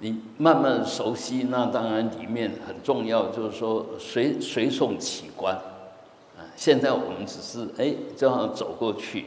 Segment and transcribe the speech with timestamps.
[0.00, 5.54] 你慢慢熟悉，那当然里面很重要，就是说随随送起观，
[6.36, 9.26] 啊，现在我们只是哎这样走过去，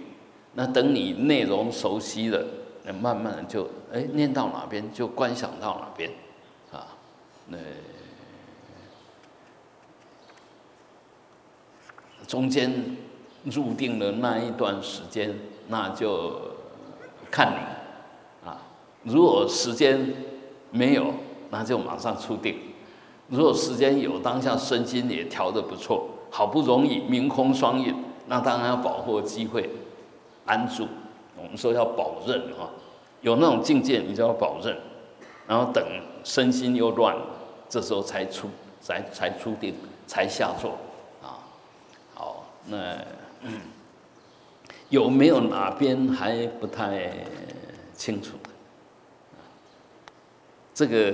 [0.53, 2.45] 那等你内容熟悉了，
[2.83, 6.11] 那慢慢的就哎念到哪边就观想到哪边，
[6.71, 6.85] 啊，
[7.47, 7.57] 那
[12.27, 12.97] 中间
[13.45, 15.33] 入定的那一段时间，
[15.69, 16.39] 那就
[17.31, 18.61] 看你，啊，
[19.03, 20.26] 如果时间。
[20.71, 21.13] 没有，
[21.49, 22.57] 那就马上出定。
[23.27, 27.93] 如果时间有，当下身心也调得不错，好不容易明空双运，
[28.27, 29.69] 那当然要把握机会，
[30.45, 30.87] 安住。
[31.35, 32.71] 我们说要保任啊，
[33.21, 34.75] 有那种境界，你就要保任，
[35.45, 35.83] 然后等
[36.23, 37.21] 身心又乱了，
[37.67, 38.47] 这时候才出，
[38.79, 39.75] 才才出定，
[40.07, 40.71] 才下座
[41.21, 41.43] 啊。
[42.15, 42.97] 好，那
[44.89, 47.11] 有没有哪边还不太
[47.93, 48.36] 清楚？
[50.77, 51.11] 这个，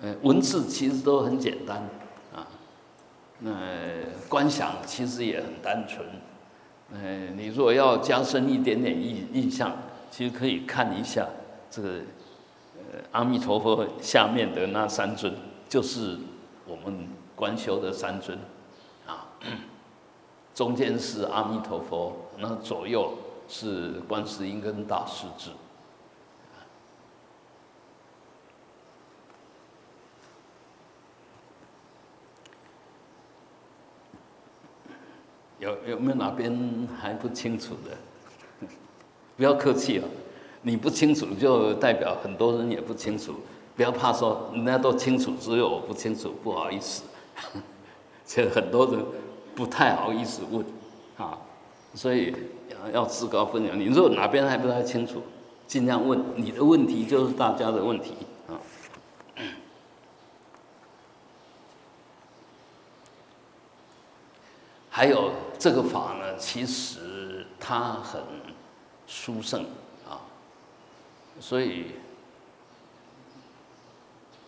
[0.00, 1.76] 呃，文字其实都很简单，
[2.34, 2.48] 啊，
[3.40, 3.52] 那
[4.30, 6.06] 观想其实也很单纯，
[6.94, 9.76] 呃，你如果要加深一点点印印象，
[10.10, 11.28] 其实可以看一下
[11.70, 11.88] 这个，
[12.78, 15.34] 呃，阿弥陀佛下面的那三尊，
[15.68, 16.16] 就是
[16.66, 18.38] 我们观修的三尊，
[19.06, 19.28] 啊，
[20.54, 23.12] 中间是阿弥陀佛，那左右
[23.50, 25.50] 是观世音跟大势至。
[35.58, 38.68] 有有没有哪边还不清楚的？
[39.36, 40.04] 不要客气啊，
[40.62, 43.34] 你不清楚就代表很多人也不清楚。
[43.76, 47.04] 不要怕说人家都清楚，只有我不清楚，不好意思。
[48.24, 49.04] 其实很多人
[49.54, 50.64] 不太好意思问
[51.16, 51.38] 啊，
[51.94, 52.34] 所以
[52.92, 53.78] 要自告奋勇。
[53.78, 55.22] 你如果哪边还不太清楚，
[55.66, 56.20] 尽量问。
[56.34, 58.14] 你的问题就是大家的问题
[58.48, 58.58] 啊。
[64.90, 65.27] 还有。
[65.58, 68.22] 这个法呢，其实它很
[69.06, 69.64] 殊胜
[70.08, 70.20] 啊，
[71.40, 71.86] 所以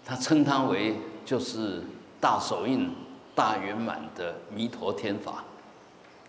[0.04, 1.82] 他称它为就是
[2.20, 2.90] 大手印
[3.34, 5.44] 大圆满的弥陀天法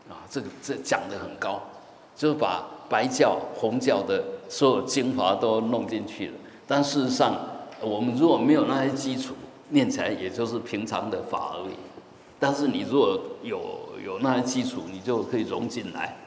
[0.09, 0.25] 啊。
[0.30, 1.62] 这个这讲的很高，
[2.16, 6.34] 就是把白教红教的所有精华都弄进去了。
[6.68, 7.36] 但事实上，
[7.81, 9.36] 我们如果没有那些基础，
[9.69, 11.75] 念起来也就是平常的法而已。
[12.41, 13.59] 但是你如果有
[14.03, 16.18] 有那些基础，你就可以融进来，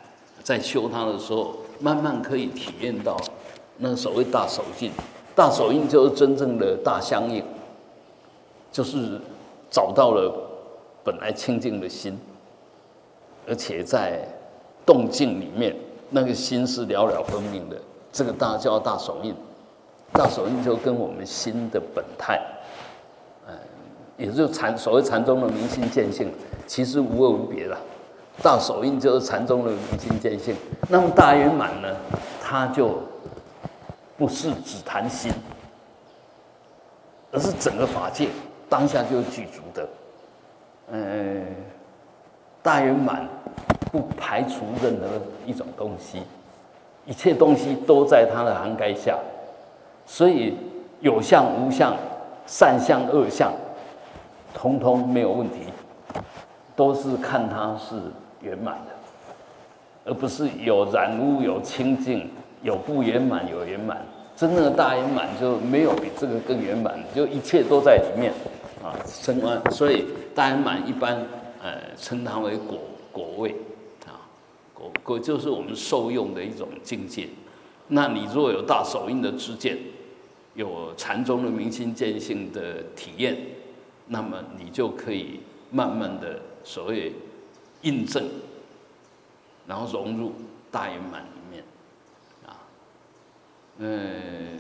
[0.45, 3.21] 在修它的时候，慢慢可以体验到
[3.79, 4.93] 那个所谓大手印。
[5.35, 7.45] 大手印就是真正的大相应，
[8.71, 9.21] 就是
[9.69, 10.33] 找到了
[11.03, 12.17] 本来清净的心，
[13.49, 14.25] 而且在
[14.87, 15.75] 动静里面，
[16.11, 17.77] 那个心是了了分明的。
[18.13, 19.35] 这个大叫大手印，
[20.13, 22.41] 大手印就跟我们心的本态，
[24.17, 26.33] 也就禅所谓禅宗的明心见性。
[26.67, 27.77] 其实无二无别的，
[28.43, 30.57] 大手印就是禅宗的明心见性。
[30.89, 31.89] 那么大圆满呢，
[32.43, 32.99] 它就
[34.17, 35.33] 不是只谈心，
[37.31, 38.29] 而是整个法界
[38.69, 39.89] 当下就具足的。
[40.93, 41.45] 嗯，
[42.63, 43.29] 大圆满
[43.93, 45.07] 不排除任何
[45.45, 46.23] 一种东西，
[47.05, 49.19] 一切东西都在它的涵盖下，
[50.07, 50.57] 所以
[51.01, 51.95] 有相无相，
[52.47, 53.53] 善相恶相，
[54.55, 55.57] 通通没有问题。
[56.77, 57.95] 都是看它是
[58.43, 58.91] 圆满的，
[60.07, 62.29] 而不是有染污、有清净、
[62.65, 64.05] 有不圆满、有圆满。
[64.35, 68.33] 真正的大圆满就没有比这个更圆满，就一切都在里面
[68.83, 68.91] 啊。
[69.23, 70.05] 称完，所以
[70.35, 71.17] 大圆满一般
[71.63, 72.79] 呃称它为果
[73.13, 73.55] 果位
[74.05, 74.19] 啊，
[74.75, 77.29] 果果就是我们受用的一种境界。
[77.87, 79.79] 那你若有大手印的知见，
[80.55, 83.37] 有禅宗的明心见性的体验，
[84.07, 86.41] 那么你就可以慢慢的。
[86.67, 87.13] 所谓
[87.83, 88.27] 印证，
[89.67, 90.33] 然后融入
[90.71, 91.63] 大圆满里面，
[92.47, 92.57] 啊，
[93.77, 94.59] 嗯，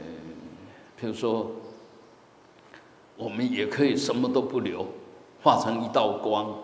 [1.01, 1.51] 比如说，
[3.17, 4.87] 我们也可以什么都不留，
[5.43, 6.55] 化成一道光，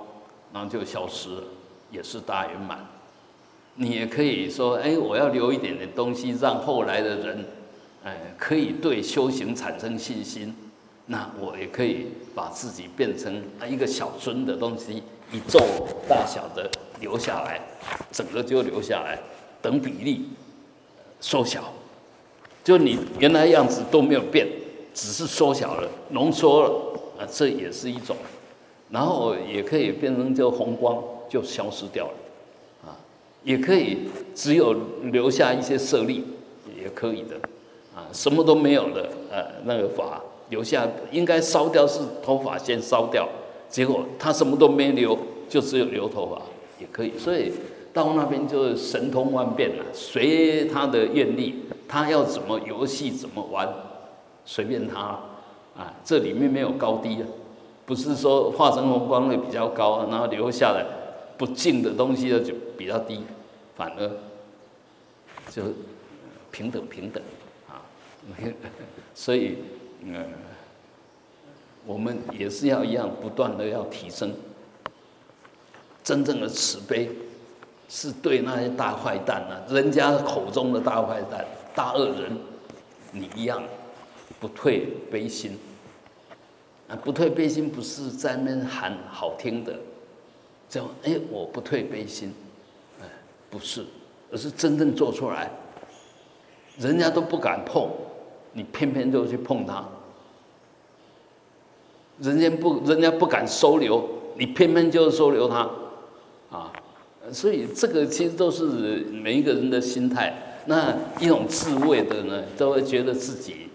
[0.53, 1.43] 然后就消失了，
[1.91, 2.87] 也是大圆满。
[3.77, 7.47] 你也可以说，哎，我要留一点点东西，让后来的人，
[8.05, 10.55] 哎，可以对修行产生信心。
[11.11, 15.03] 那我也可以把自己变成一个小尊的东西。
[15.33, 15.61] 一宙
[16.09, 16.71] 大小的
[17.01, 17.61] 留下来，
[18.13, 19.19] 整个就留下来，
[19.61, 20.29] 等比例
[21.21, 21.73] 缩小，
[22.65, 24.47] 就你原来样子都没有变，
[24.95, 26.71] 只是缩小了、浓缩了
[27.19, 28.17] 啊，这也是一种。
[28.91, 32.99] 然后也可以变成就红光就消失掉了，啊，
[33.45, 34.75] 也可以只有
[35.13, 36.25] 留下一些色力，
[36.77, 37.37] 也可以的，
[37.95, 43.29] 啊，什么都没有的，呃，那个法留下应该烧掉是头发先烧掉，
[43.69, 45.17] 结果他什么都没留，
[45.49, 46.43] 就只有留头发
[46.81, 47.17] 也可以。
[47.17, 47.53] 所以
[47.93, 53.73] 到那边就神通万变了，随他的愿力，他要怎么游戏怎么玩，
[54.45, 55.21] 随便他
[55.77, 55.95] 啊。
[56.05, 57.27] 这里面没有高低啊，
[57.87, 60.85] 不是说化成红光会比较高，然后留下来
[61.39, 63.21] 不净的东西呢就比较低，
[63.77, 64.11] 反而
[65.51, 65.63] 就
[66.51, 67.23] 平等平等
[67.69, 67.81] 啊。
[69.15, 69.57] 所以。
[70.03, 70.25] 嗯，
[71.87, 74.33] 我们也是要一样，不断的要提升。
[76.03, 77.11] 真正的慈悲，
[77.89, 81.45] 是对那些大坏蛋啊，人家口中的大坏蛋、
[81.75, 82.37] 大恶人，
[83.13, 83.63] 你一样
[84.41, 85.59] 不退悲心。
[86.89, 89.79] 啊，不退悲心不是在那喊好听的，
[90.69, 92.35] 叫哎我不退悲心，
[93.01, 93.05] 哎
[93.51, 93.85] 不是，
[94.33, 95.51] 而是真正做出来，
[96.79, 97.89] 人家都不敢碰。
[98.53, 99.85] 你偏偏就去碰他，
[102.21, 105.71] 人家不，人家不敢收留，你偏偏就收留他，
[106.51, 106.73] 啊，
[107.33, 108.65] 所以这个其实都是
[109.13, 110.47] 每一个人的心态。
[110.67, 113.69] 那一种自慰的呢，都会觉得自己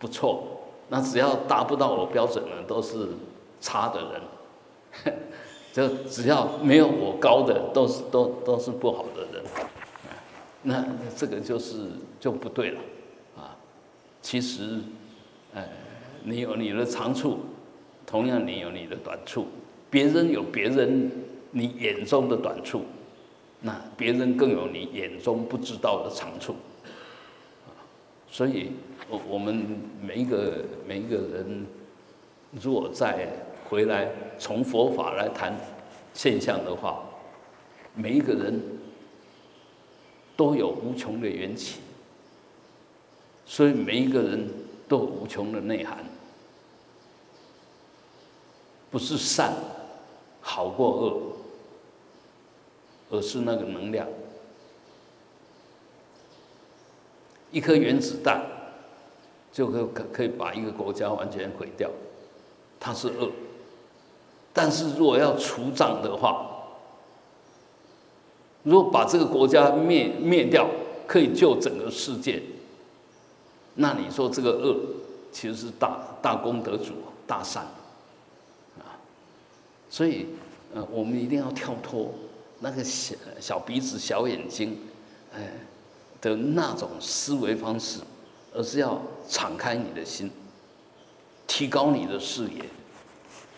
[0.00, 0.42] 不错，
[0.88, 3.06] 那只要达不到我标准呢，都是
[3.60, 4.00] 差的
[5.04, 5.14] 人，
[5.72, 9.44] 就只要没有我高的，都是都都是不好的人，
[10.62, 10.84] 那
[11.16, 11.76] 这个就是
[12.18, 12.80] 就不对了。
[14.22, 14.78] 其实，
[15.52, 15.62] 呃，
[16.22, 17.40] 你有你的长处，
[18.06, 19.48] 同样你有你的短处，
[19.90, 21.10] 别人有别人
[21.50, 22.82] 你眼中的短处，
[23.60, 26.54] 那别人更有你眼中不知道的长处，
[28.30, 28.70] 所以，
[29.10, 29.66] 我我们
[30.00, 31.66] 每一个每一个人，
[32.62, 33.28] 如果再
[33.68, 34.08] 回来
[34.38, 35.52] 从佛法来谈
[36.14, 37.02] 现象的话，
[37.94, 38.58] 每一个人
[40.36, 41.80] 都有无穷的缘起。
[43.52, 44.48] 所以每一个人
[44.88, 45.98] 都有无穷的内涵，
[48.90, 49.52] 不是善
[50.40, 51.22] 好过恶，
[53.10, 54.08] 而是那个能量。
[57.50, 58.42] 一颗原子弹
[59.52, 61.90] 就可可可以把一个国家完全毁掉，
[62.80, 63.30] 它是恶。
[64.54, 66.46] 但是如果要除障的话，
[68.62, 70.66] 如果把这个国家灭灭掉，
[71.06, 72.42] 可以救整个世界。
[73.74, 74.76] 那你说这个恶，
[75.32, 76.92] 其实是大大功德主、
[77.26, 77.64] 大善，
[78.78, 78.98] 啊，
[79.88, 80.26] 所以
[80.74, 82.12] 呃，我们一定要跳脱
[82.60, 84.76] 那个小小鼻子、小眼睛，
[85.34, 85.52] 哎
[86.20, 88.00] 的那种思维方式，
[88.54, 90.30] 而是要敞开你的心，
[91.46, 92.64] 提高你的视野，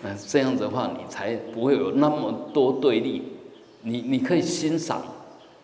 [0.02, 3.22] 嗯，这样子的话，你才不会有那么多对立，
[3.82, 5.02] 你你可以欣赏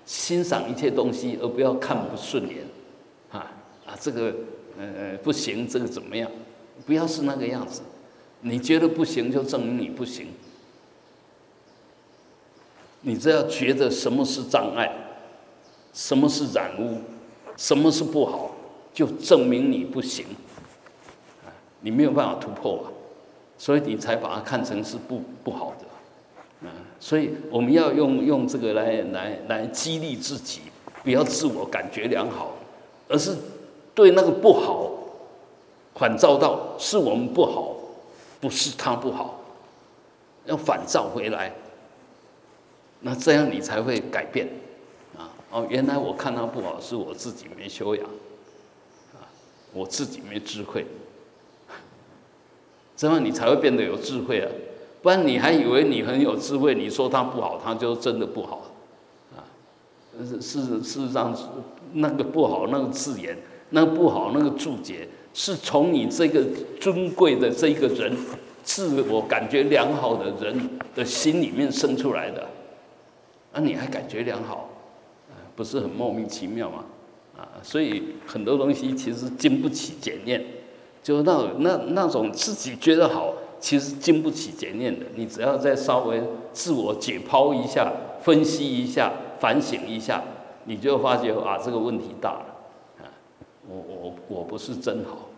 [0.04, 2.58] 欣赏一切东西，而不要看不顺眼。
[3.30, 3.46] 啊，
[4.00, 4.34] 这个
[4.78, 6.30] 呃不行，这个怎么样？
[6.86, 7.82] 不要是那个样子。
[8.40, 10.28] 你觉得不行，就证明你不行。
[13.02, 14.90] 你只要觉得什么是障碍，
[15.92, 16.98] 什么是染污，
[17.58, 18.56] 什么是不好，
[18.94, 20.24] 就证明你不行。
[21.82, 22.88] 你没有办法突破啊，
[23.58, 25.86] 所以你才把它看成是不不好的。
[26.62, 30.62] 嗯，所以我们要用用这个来来来激励自己，
[31.04, 32.56] 不要自我感觉良好，
[33.06, 33.36] 而是。
[33.94, 34.90] 对那个不好，
[35.94, 37.74] 反照到是我们不好，
[38.40, 39.40] 不是他不好，
[40.46, 41.52] 要反照回来，
[43.00, 44.48] 那这样你才会改变，
[45.18, 48.06] 啊哦，原来我看他不好，是我自己没修养，
[49.12, 49.26] 啊，
[49.74, 50.86] 我自己没智慧，
[52.96, 54.48] 这样你才会变得有智慧啊，
[55.02, 58.70] 不然你还以为你很有智慧，你说他不好，他就真的不好，
[59.36, 59.44] 啊，
[60.22, 61.36] 事事实上
[61.92, 63.36] 那个不好那个字眼。
[63.70, 66.44] 那不好，那个注解是从你这个
[66.80, 68.12] 尊贵的这个人，
[68.62, 72.48] 自我感觉良好的人的心里面生出来的，
[73.52, 74.68] 啊，你还感觉良好，
[75.54, 76.84] 不是很莫名其妙吗？
[77.38, 80.44] 啊，所以很多东西其实经不起检验，
[81.02, 85.06] 就那那那种自己觉得好，其实经不起检验的。
[85.14, 86.20] 你只要再稍微
[86.52, 90.22] 自我解剖一下、分析一下、反省一下，
[90.64, 92.44] 你就发觉啊，这个问题大。
[93.70, 95.28] 我我我不是真好，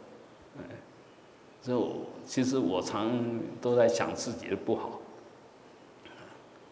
[0.57, 0.63] 哎，
[1.63, 1.93] 就
[2.25, 3.11] 其实我常
[3.61, 4.99] 都在想自己的不好，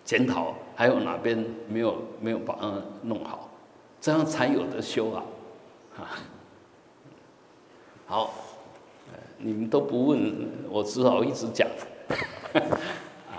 [0.06, 3.50] 检讨还有哪边没有没有把它弄好，
[4.00, 5.22] 这样才有的修啊，
[5.98, 6.06] 哈，
[8.06, 8.32] 好，
[9.36, 11.68] 你们都不问，我只好一直讲，
[13.28, 13.36] 啊，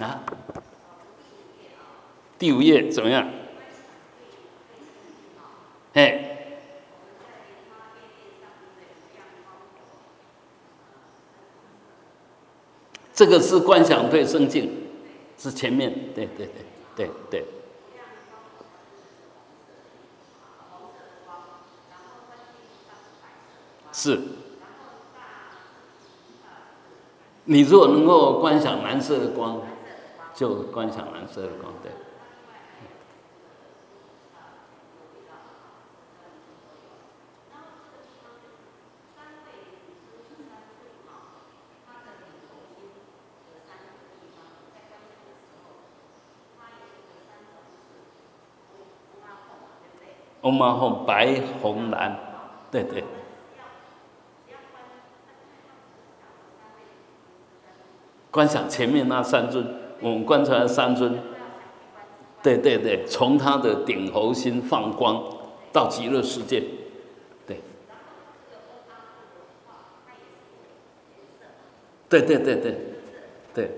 [0.00, 0.24] 啊，
[2.38, 3.28] 第五页怎么样？
[5.92, 6.26] 哎。
[13.20, 14.72] 这个是观想对圣境，
[15.36, 16.48] 是前面，对对
[16.96, 17.44] 对对对。
[23.92, 24.18] 是。
[27.44, 29.60] 你如果能够观想蓝色的光，
[30.34, 31.92] 就观想蓝色的光，对。
[50.50, 52.18] 红马红白红蓝，
[52.72, 53.04] 对对。
[58.32, 59.64] 观想前面那三尊，
[60.00, 61.18] 我们观察三尊，
[62.42, 65.22] 对对对，从他的顶喉心放光
[65.72, 66.64] 到极乐世界，
[67.46, 67.60] 对。
[72.08, 72.76] 对对对对，
[73.54, 73.70] 对，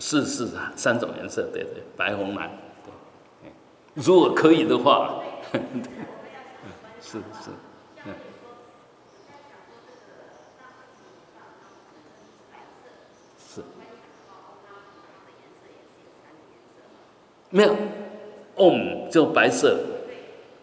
[0.00, 2.50] 是是三种颜色，对对，白红蓝，
[3.94, 5.22] 如果可以的话，
[7.00, 7.50] 是 是。
[8.06, 8.14] 嗯，
[13.38, 13.62] 是。
[17.50, 17.76] 没有
[18.56, 19.78] ，Om 就白色，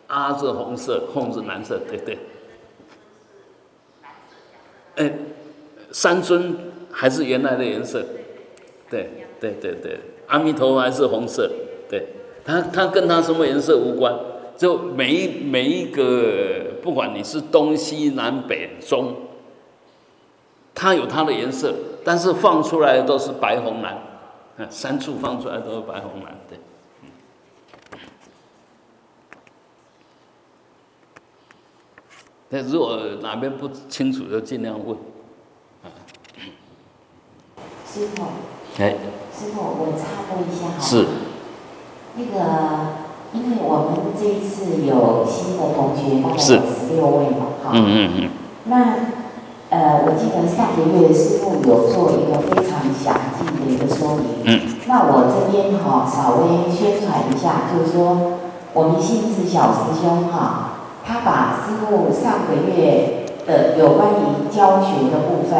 [0.07, 2.17] 阿是红色，红是蓝色，对对。
[4.95, 5.13] 哎，
[5.91, 6.57] 三尊
[6.91, 8.03] 还是原来的颜色，
[8.89, 11.51] 对对对对，阿弥陀佛还是红色，
[11.89, 12.07] 对，
[12.47, 14.17] 它它跟它什么颜色无关，
[14.55, 19.13] 就每一每一个，不管你是东西南北中，
[20.73, 21.75] 它有它的颜色，
[22.05, 24.01] 但是放出来都是白红蓝，
[24.55, 26.57] 嗯，三处放出来都是白红蓝，对。
[32.47, 34.97] 那如果哪边不清楚，就尽量问。
[37.85, 38.23] 师傅，
[38.79, 38.95] 哎，
[39.37, 40.79] 师傅，我插播一下哈。
[40.79, 41.05] 是。
[42.17, 42.97] 那个，
[43.31, 47.69] 因为我们这一次有新的同学，大概有十六位嘛，哈。
[47.73, 48.29] 嗯嗯嗯。
[48.65, 48.75] 那，
[49.69, 54.41] 呃，我记得上个月师傅有做一个非常详尽的一个说明。
[54.45, 54.75] 嗯。
[54.87, 58.39] 那我这边哈，稍微宣传一下，就是说，
[58.73, 60.63] 我们信智小师兄哈。
[61.05, 65.57] 他把师傅上个月的有关于教学的部分，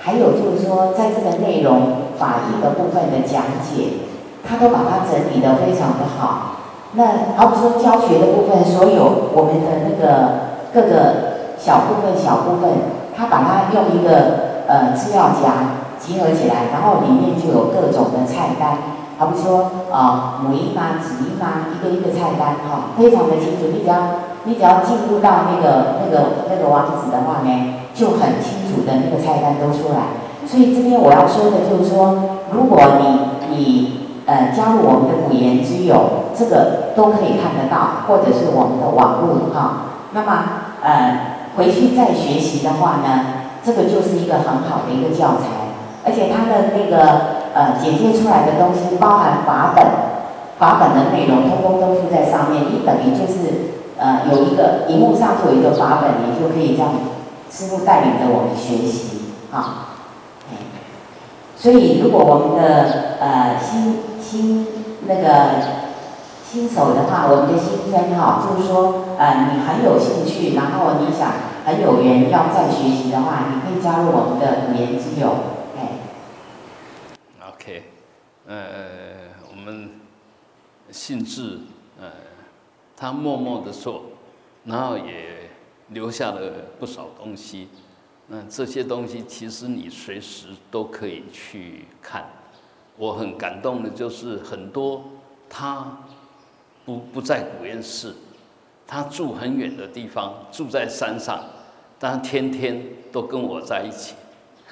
[0.00, 4.10] 还有就是说在这个内容法义的部分的讲解，
[4.46, 6.58] 他都把它整理的非常的好。
[6.94, 7.04] 那
[7.36, 12.70] 而不说教学的部分，所有我们的那个各个小部分小部分，
[13.16, 18.78] 他把它用一个呃资料夹集合起来，然后里面就有各种的菜单，
[19.18, 24.32] 而不是说啊母婴啊子婴啊一个一个菜单哈，非常的清楚，你只要。
[24.44, 30.18] 你只要进入到那个那个那个网址的话呢，就很清楚的那个菜单都出来。
[30.44, 39.84] 所以这边我要说的就是说，如果你你呃加入我们的五言之友，这个都可以看得到，或者是我们的网络哈。
[40.12, 40.44] 那么
[40.82, 43.24] 呃回去再学习的话呢，
[43.64, 45.72] 这个就是一个很好的一个教材，
[46.04, 49.84] 而且它的那个呃剪接出来的东西，包含法本，
[50.58, 53.72] 法本的内容通通都附在上面，你等于就是。
[53.98, 56.90] 呃，有一个荧幕上就有一个法本，你就可以这样
[57.48, 59.94] 师傅带领着我们学习哈。
[61.56, 63.98] 所以，如果我们的呃新
[64.32, 64.66] 新
[65.06, 65.60] 那个
[66.42, 71.32] 新手的话，我们的新生哈，就是说呃你很有兴趣，然后你想
[71.66, 75.34] 很有缘要再学习的话，你可以加入我们的五言之友。
[75.76, 75.98] 哎。
[77.46, 77.82] OK，
[78.46, 78.56] 呃，
[79.50, 79.90] 我们
[80.90, 81.58] 性质
[82.00, 82.06] 呃。
[82.94, 84.02] 他默默的做，
[84.64, 85.50] 然后也
[85.88, 87.68] 留下了不少东西。
[88.28, 92.26] 那这些东西其实你随时都可以去看。
[92.96, 95.02] 我很感动的就是很多
[95.48, 95.98] 他
[96.84, 98.14] 不不在古院寺，
[98.86, 101.44] 他住很远的地方，住在山上，
[101.98, 104.14] 但天天都跟我在一起，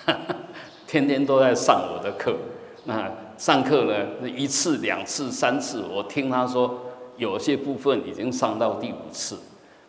[0.86, 2.36] 天天都在上我的课。
[2.84, 6.80] 那上课呢，一次、两次、三次，我听他说。
[7.16, 9.38] 有些部分已经上到第五次，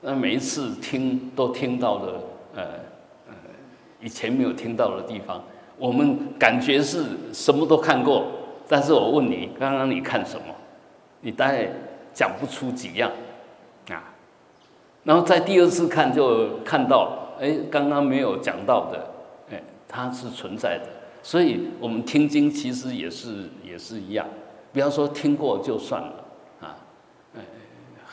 [0.02, 2.22] 那每一次听都听到了，
[2.54, 2.64] 呃
[3.30, 3.34] 呃，
[4.02, 5.42] 以前没有听到的地方，
[5.82, 8.28] 我们感觉是什么都看过，
[8.70, 10.54] 但是我问你，刚刚你看什么？
[11.22, 11.68] 你大概
[12.14, 13.12] 讲不出几样，
[13.90, 14.14] 啊，
[15.04, 19.08] 然后在第二次看就看到，哎，刚刚没有讲到的，
[19.50, 20.86] 哎，它是存在的，
[21.24, 24.28] 所以我们听经其实也是也是一样，
[24.72, 26.14] 不要说听过就算了。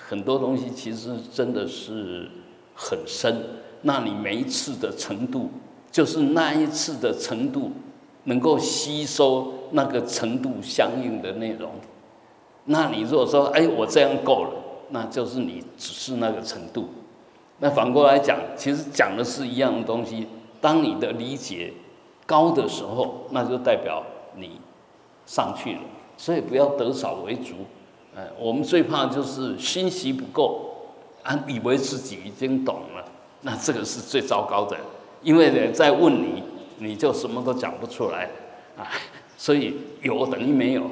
[0.08, 2.30] 很多东西其实真的是
[2.74, 3.44] 很深，
[3.82, 5.50] 那你每一次的程度，
[5.90, 7.72] 就是那一次的程度，
[8.24, 11.70] 能够吸收那个程度相应的内容。
[12.66, 14.50] 那你如果说，哎，我这样够了，
[14.90, 16.88] 那就是你只是那个程度。
[17.60, 20.28] 那反过来讲，其实讲的是一样的东西。
[20.60, 21.72] 当你的理解
[22.26, 24.04] 高的时候，那就代表
[24.36, 24.60] 你
[25.24, 25.80] 上去了。
[26.16, 27.54] 所以不要得少为足。
[28.14, 30.60] 呃，我们最怕就是心习不够，
[31.22, 33.04] 啊，以为自己已经懂了，
[33.42, 34.76] 那这个是最糟糕的。
[35.22, 36.42] 因为呢，在问你，
[36.78, 38.30] 你就什么都讲不出来
[38.76, 38.86] 啊。
[39.36, 40.82] 所以有等于没有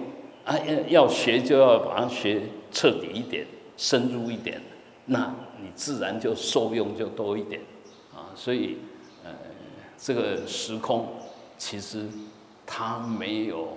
[0.45, 0.57] 啊。
[0.89, 4.61] 要要学就要把它学彻底一点、深入一点，
[5.07, 7.61] 那你自然就受用就多一点
[8.15, 8.31] 啊。
[8.35, 8.79] 所以，
[9.25, 9.31] 呃，
[9.99, 11.09] 这个时空
[11.59, 12.07] 其实
[12.65, 13.77] 它没有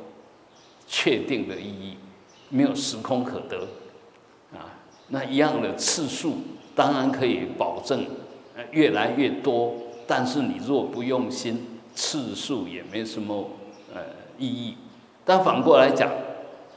[0.88, 1.98] 确定的意义，
[2.50, 3.68] 没有时空可得
[4.54, 4.78] 啊。
[5.08, 6.38] 那一样的次数
[6.76, 8.06] 当然可以保证
[8.72, 9.76] 越来越多。
[10.10, 13.48] 但是你若不用心，次数也没什么
[13.94, 14.02] 呃
[14.40, 14.74] 意义。
[15.24, 16.10] 但反过来讲，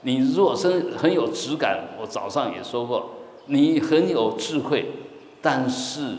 [0.02, 3.08] 你若是很有质感，我早上也说过，
[3.46, 4.84] 你很有智慧，
[5.40, 6.18] 但是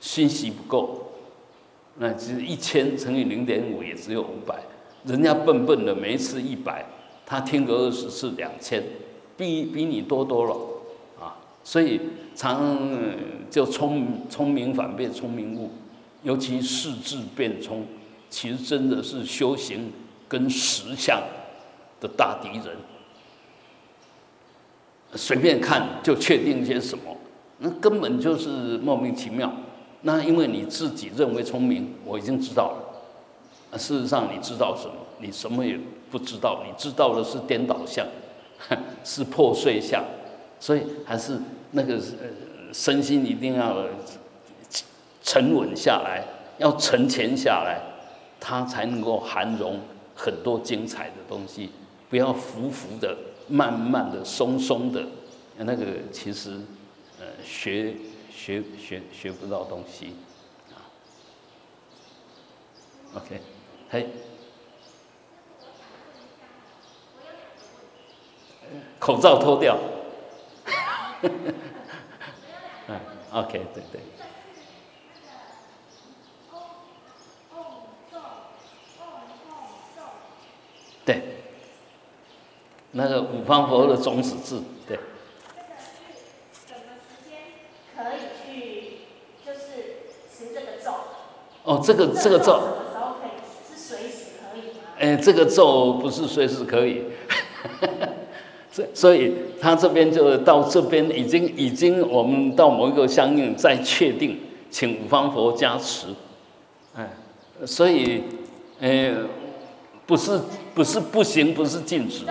[0.00, 1.10] 信息不够，
[1.98, 4.58] 那其实一千乘以零点五也只有五百。
[5.04, 6.86] 人家笨笨的，每一次一百，
[7.26, 8.82] 他听个二十次两千，
[9.36, 10.56] 比比你多多了
[11.20, 11.36] 啊。
[11.62, 12.00] 所以
[12.34, 12.88] 常
[13.50, 15.70] 就聪聪明反被聪明误。
[16.28, 17.86] 尤其视智变聪，
[18.28, 19.90] 其实真的是修行
[20.28, 21.18] 跟实相
[21.98, 22.76] 的大敌人。
[25.14, 27.16] 随便看就确定些什么，
[27.60, 29.50] 那根本就是莫名其妙。
[30.02, 33.78] 那因为你自己认为聪明，我已经知道了。
[33.78, 34.94] 事实上，你知道什么？
[35.20, 35.80] 你什么也
[36.10, 36.62] 不知道。
[36.66, 38.06] 你知道的是颠倒相，
[39.02, 40.04] 是破碎相。
[40.60, 41.38] 所以还是
[41.70, 41.98] 那个，
[42.70, 43.82] 身心一定要。
[45.28, 46.24] 沉稳下来，
[46.56, 47.78] 要沉潜下来，
[48.40, 49.78] 它才能够含容
[50.16, 51.70] 很多精彩的东西。
[52.08, 53.14] 不要浮浮的、
[53.46, 55.04] 慢慢的、松松的，
[55.58, 56.58] 那个其实，
[57.20, 57.94] 呃，学
[58.30, 60.16] 学学学不到东西。
[63.14, 63.38] ，OK，
[63.90, 64.08] 嘿，
[68.98, 69.76] 口罩脱掉。
[71.20, 71.30] 嗯，
[73.30, 74.00] OK，对对。
[81.08, 81.22] 对，
[82.92, 84.98] 那个五方佛的种子字，对。
[86.52, 87.38] 什么时间
[87.96, 88.98] 可以去，
[89.42, 90.90] 就是持这个咒？
[91.64, 92.44] 哦，这个这个咒。
[92.44, 93.30] 什么时候可以？
[93.72, 94.84] 是随时可以吗？
[94.98, 97.04] 哎，这个咒不是随时可以，
[98.70, 104.38] 所所以他这边就到这边已经已经我们到某一个相应再确定，
[104.70, 106.08] 请五方佛加持，
[106.94, 107.08] 哎，
[107.64, 108.24] 所以，
[108.80, 109.14] 哎。
[110.08, 110.40] 不是
[110.74, 112.24] 不是不行，不是禁止。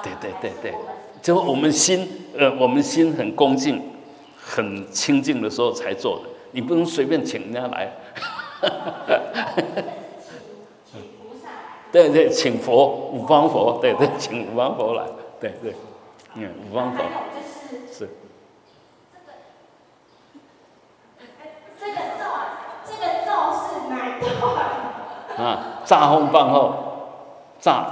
[0.00, 0.72] 对对对对，
[1.20, 3.82] 就我们心呃，我们心很恭敬、
[4.40, 6.28] 很清净的时候才做的。
[6.52, 7.90] 你不能随便请人家来。
[11.90, 15.02] 对对，请佛五方佛，对对，请五方佛来，
[15.40, 15.74] 对对，
[16.34, 17.02] 嗯，五方佛
[17.92, 18.08] 是。
[21.80, 22.24] 这个咒，
[22.86, 25.44] 这个咒是哪段？
[25.44, 25.75] 啊。
[25.86, 26.74] 炸轰棒后，
[27.60, 27.86] 炸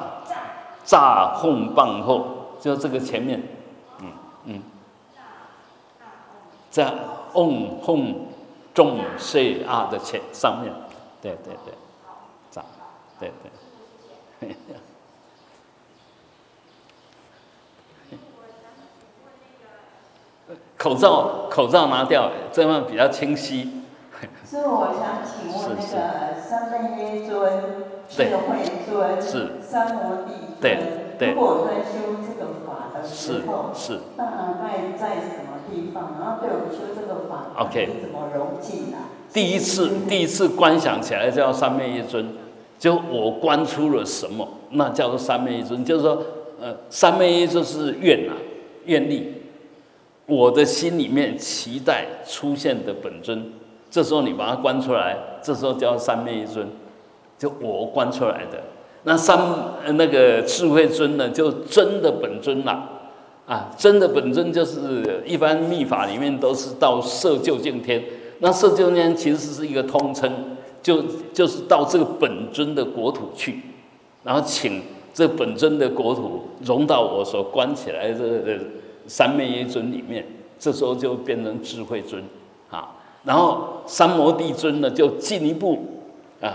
[0.85, 2.26] 炸轰棒后，
[2.61, 3.40] 就这个前面，
[4.00, 4.12] 嗯
[4.44, 4.62] 嗯，
[6.70, 6.92] 在
[7.35, 8.26] 嗡轰
[8.74, 10.72] 重塞啊的前上面，
[11.22, 11.72] 对对对，
[12.50, 12.62] 炸，
[13.20, 13.33] 对
[14.40, 14.57] 对，
[20.76, 23.84] 口罩口罩拿掉，这样比较清晰。
[24.44, 27.32] 所以我想请问那个三昧耶尊、
[28.08, 28.64] 智慧
[29.20, 30.64] 尊、三摩地尊，
[31.34, 33.72] 如果在修这个法的时候，
[34.16, 36.16] 大概在什么地方？
[36.20, 38.98] 然后对我们修这个法，OK，怎么融进来？
[39.32, 42.34] 第一次，第一次观想起来叫三昧耶尊，
[42.78, 45.84] 就我观出了什么，那叫做三昧耶尊。
[45.84, 46.22] 就是说，
[46.60, 48.34] 呃，三昧耶就是愿啊，
[48.84, 49.42] 愿力，
[50.26, 53.52] 我的心里面期待出现的本尊。
[53.94, 56.66] 这时候你把它关出来，这时候叫三昧一尊，
[57.38, 58.61] 就我关出来的。
[59.04, 59.38] 那三
[59.92, 62.88] 那个智慧尊呢，就真的本尊啦，
[63.46, 68.02] 啊，真的本尊就是一般密法里面都是到色究竟天，
[68.40, 70.28] 那色究竟天其实是一个通称，
[70.83, 71.00] 就
[71.33, 73.61] 就是到这个本尊的国土去，
[74.24, 78.59] 然后请这本尊的国土融到我所关起来的
[79.07, 80.26] 三昧一尊里面，
[80.59, 82.20] 这时候就变成智慧尊，
[82.70, 82.96] 啊。
[83.24, 85.84] 然后三摩地尊呢，就进一步，
[86.40, 86.54] 啊，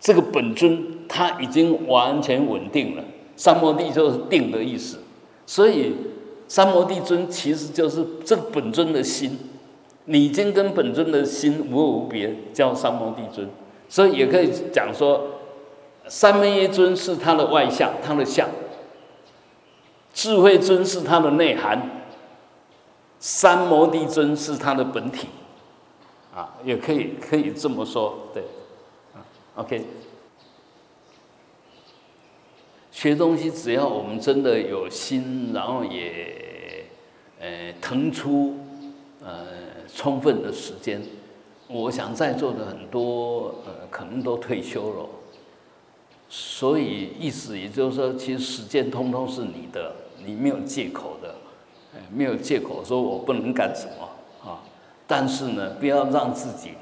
[0.00, 3.04] 这个本尊他已经完全稳定了。
[3.36, 4.98] 三摩地就是定的意思，
[5.46, 5.94] 所以
[6.48, 9.38] 三摩地尊其实就是这个本尊的心，
[10.06, 13.48] 你已经跟本尊的心无二无别，叫三摩地尊。
[13.88, 15.24] 所以也可以讲说，
[16.08, 18.48] 三昧耶尊是他的外相，他的相；
[20.12, 21.78] 智慧尊是他的内涵；
[23.20, 25.28] 三摩地尊是他的本体。
[26.38, 28.44] 啊，也可以可以这么说，对，
[29.12, 29.18] 啊
[29.56, 29.84] ，OK。
[32.92, 36.84] 学东西，只要我们真的有心，然后也，
[37.40, 38.56] 呃，腾出
[39.20, 39.46] 呃
[39.92, 41.02] 充分的时间，
[41.66, 45.08] 我想在座的很多呃可能都退休了，
[46.28, 49.92] 所以意思也就是说，其实时间通通是你的，
[50.24, 51.34] 你没有借口的，
[52.14, 54.08] 没有借口说我不能干什么，
[55.08, 56.74] 但是呢，不要让自己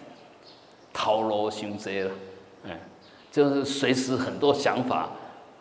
[0.93, 2.11] 逃罗行贼了，
[2.67, 2.79] 哎，
[3.33, 5.09] 就是随时很多想法。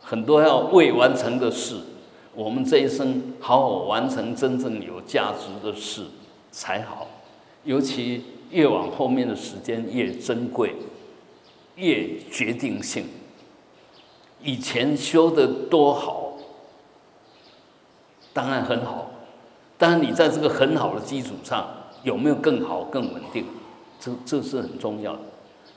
[0.07, 1.77] 很多要未完成的事，
[2.35, 6.05] 我们这一生好好完成真正有价值的事
[6.51, 7.07] 才好。
[7.63, 10.75] 尤其越往后面的时间越珍贵，
[11.75, 13.07] 越决定性。
[14.43, 16.33] 以前修的多好，
[18.31, 19.09] 当然很好，
[19.75, 21.67] 但是你在这个很好的基础上，
[22.05, 23.43] 有没有更好、更稳定？
[23.99, 25.19] 这这是很重要的。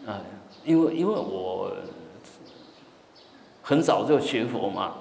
[0.07, 0.21] 啊，
[0.65, 1.73] 因为因为我。
[3.61, 4.95] 很早就学佛嘛，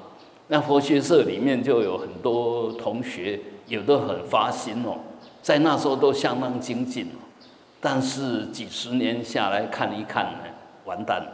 [0.50, 4.98] 那佛学社里面就有很多同学，有的很发心哦，
[5.42, 7.24] 在那时候都相当精进哦，
[7.80, 10.40] 但是几十年下来看一看呢，
[10.84, 11.32] 完蛋了，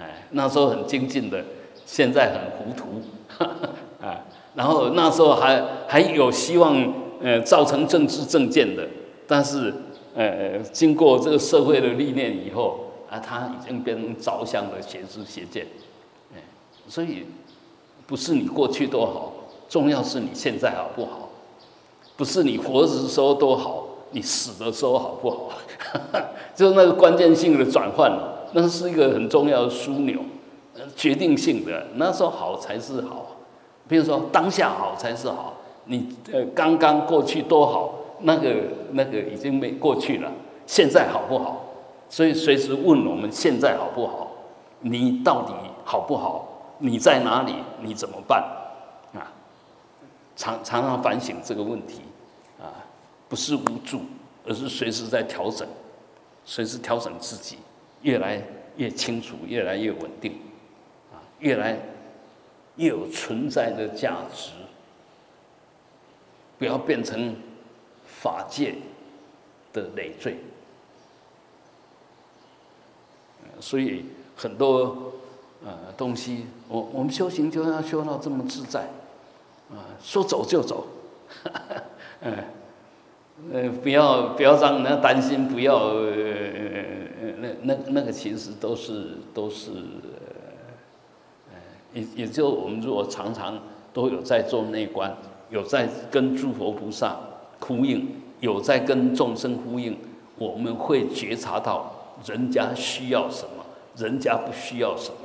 [0.00, 1.44] 哎，那时候很精进的，
[1.84, 3.02] 现在很糊涂，
[4.00, 4.20] 啊，
[4.54, 6.80] 然后那时候还还有希望，
[7.20, 8.88] 呃，造成政治政见的，
[9.30, 9.72] 但是，
[10.16, 15.64] 呃，经过这个社会的历练以后，啊，他已经变成着相的邪知邪见。
[16.88, 17.26] 所以，
[18.08, 19.32] 不是你过去多好，
[19.68, 21.28] 重要是你现在好不好？
[22.16, 25.52] 不是你活着的时候多好，你死的时候好不好？
[26.56, 28.10] 就是那个关键性的转换
[28.52, 30.18] 那是一个很重要的枢纽，
[30.96, 31.86] 决定性的。
[31.94, 33.36] 那时候好才是好，
[33.86, 35.54] 比如说当下好才是好。
[35.84, 38.54] 你呃刚刚过去多好，那个
[38.92, 40.32] 那个已经没过去了，
[40.66, 41.64] 现在好不好？
[42.08, 44.30] 所以随时问我们现在好不好？
[44.80, 45.52] 你到底
[45.84, 46.76] 好不好？
[46.78, 47.54] 你在哪里？
[47.82, 48.42] 你怎么办？
[49.14, 49.30] 啊，
[50.34, 52.00] 常常常反省这个问题，
[52.58, 52.72] 啊，
[53.28, 54.00] 不是无助，
[54.46, 55.68] 而是随时在调整，
[56.44, 57.58] 随时调整自己，
[58.02, 58.42] 越来
[58.76, 60.32] 越清楚，越来越稳定，
[61.12, 61.78] 啊，越来
[62.76, 64.52] 越有存在的价值，
[66.58, 67.36] 不要变成
[68.20, 68.74] 法界
[69.72, 70.36] 的累赘。
[73.60, 74.04] 所以
[74.36, 75.12] 很多。
[75.62, 78.80] 呃，东西，我我们修行就要修到这么自在，
[79.68, 80.86] 啊，说走就走，
[82.24, 82.34] 嗯，
[83.52, 86.14] 呃，不要不要让人家担心，不要，呃，
[87.40, 89.70] 那那那个其实都是都是，
[91.50, 91.60] 呃，
[91.92, 93.60] 也也就我们如果常常
[93.92, 95.14] 都有在做内观，
[95.50, 97.20] 有在跟诸佛菩萨
[97.60, 98.08] 呼应，
[98.40, 99.96] 有在跟众生呼应，
[100.36, 101.92] 我们会觉察到
[102.26, 103.64] 人家需要什么，
[103.96, 105.16] 人家不需要什么。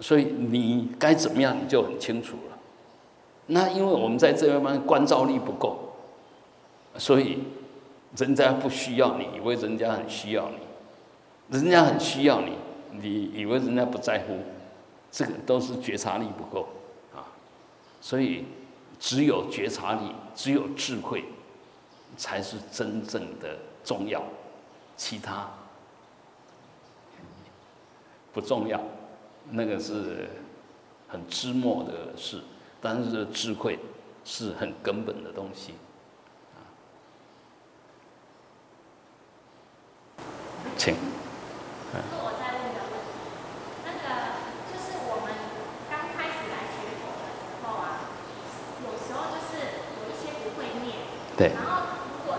[0.00, 2.58] 所以你该怎么样，你就很清楚了。
[3.46, 5.78] 那因为我们在这方面关照力不够，
[6.96, 7.38] 所以
[8.16, 12.52] 人家不需要你，以为人家很需要你，人家很需要你，
[12.92, 14.36] 你以为人家不在乎，
[15.10, 16.68] 这个都是觉察力不够
[17.14, 17.26] 啊。
[18.00, 18.44] 所以
[18.98, 21.24] 只有觉察力，只有智慧，
[22.16, 24.22] 才是真正的重要，
[24.96, 25.48] 其他
[28.32, 28.80] 不重要。
[29.50, 30.28] 那个是
[31.08, 32.42] 很枝末的事，
[32.80, 33.78] 但是智慧
[34.24, 35.72] 是很根本的东西。
[36.52, 36.60] 啊
[40.76, 40.94] 请。
[41.94, 43.10] 我再问个问题，
[43.86, 44.04] 那个
[44.68, 45.32] 就是我们
[45.88, 48.04] 刚开始来学佛的时候啊，
[48.84, 49.56] 有时候就是
[49.96, 50.92] 有一些不会念。
[51.38, 51.52] 对。
[51.54, 51.82] 然后
[52.26, 52.36] 如果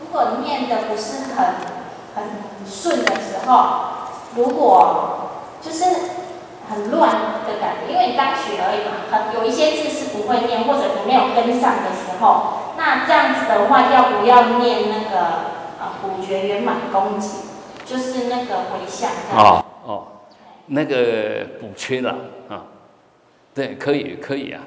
[0.00, 1.46] 如果念的不是很
[2.14, 2.24] 很
[2.64, 3.74] 顺的时候，
[4.36, 5.30] 如果
[5.60, 5.84] 就是。
[6.66, 7.10] 很乱
[7.46, 15.20] 的感觉，因为你刚学而已嘛，很有一些字是不会念，或者你没有跟上的时候，那这样子的话，要不要念那个
[15.78, 17.42] 啊补觉圆满恭敬，
[17.84, 19.10] 就是那个回向？
[19.36, 20.06] 哦哦，
[20.68, 22.16] 那个补缺了
[22.48, 22.64] 啊，
[23.54, 24.62] 对，可以可以啊，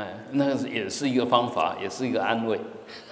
[0.00, 2.58] 哎，那个也是一个方法，也是一个安慰，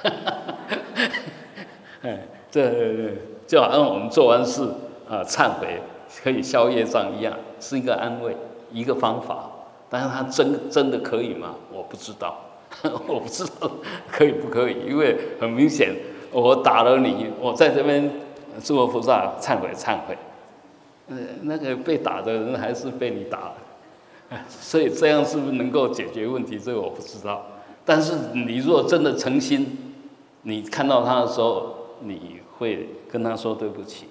[2.03, 3.12] 哎，这
[3.46, 4.62] 就好像我们做完事
[5.09, 5.81] 啊，忏悔。
[6.22, 8.35] 可以消业障一样，是一个安慰，
[8.72, 9.51] 一个方法。
[9.90, 11.55] 但是它真真的可以吗？
[11.70, 12.40] 我不知道，
[13.07, 13.70] 我不知道
[14.11, 15.94] 可以不可以，因为很明显，
[16.33, 18.11] 我打了你，我在这边
[18.64, 20.16] 诸佛菩萨忏悔忏悔，
[21.11, 23.55] 呃，那个被打的人还是被你打了，
[24.48, 26.58] 所以这样是不是能够解决问题？
[26.58, 27.46] 这个我不知道。
[27.84, 29.94] 但是你如果真的诚心，
[30.42, 34.06] 你看到他的时候，你会跟他说对不起，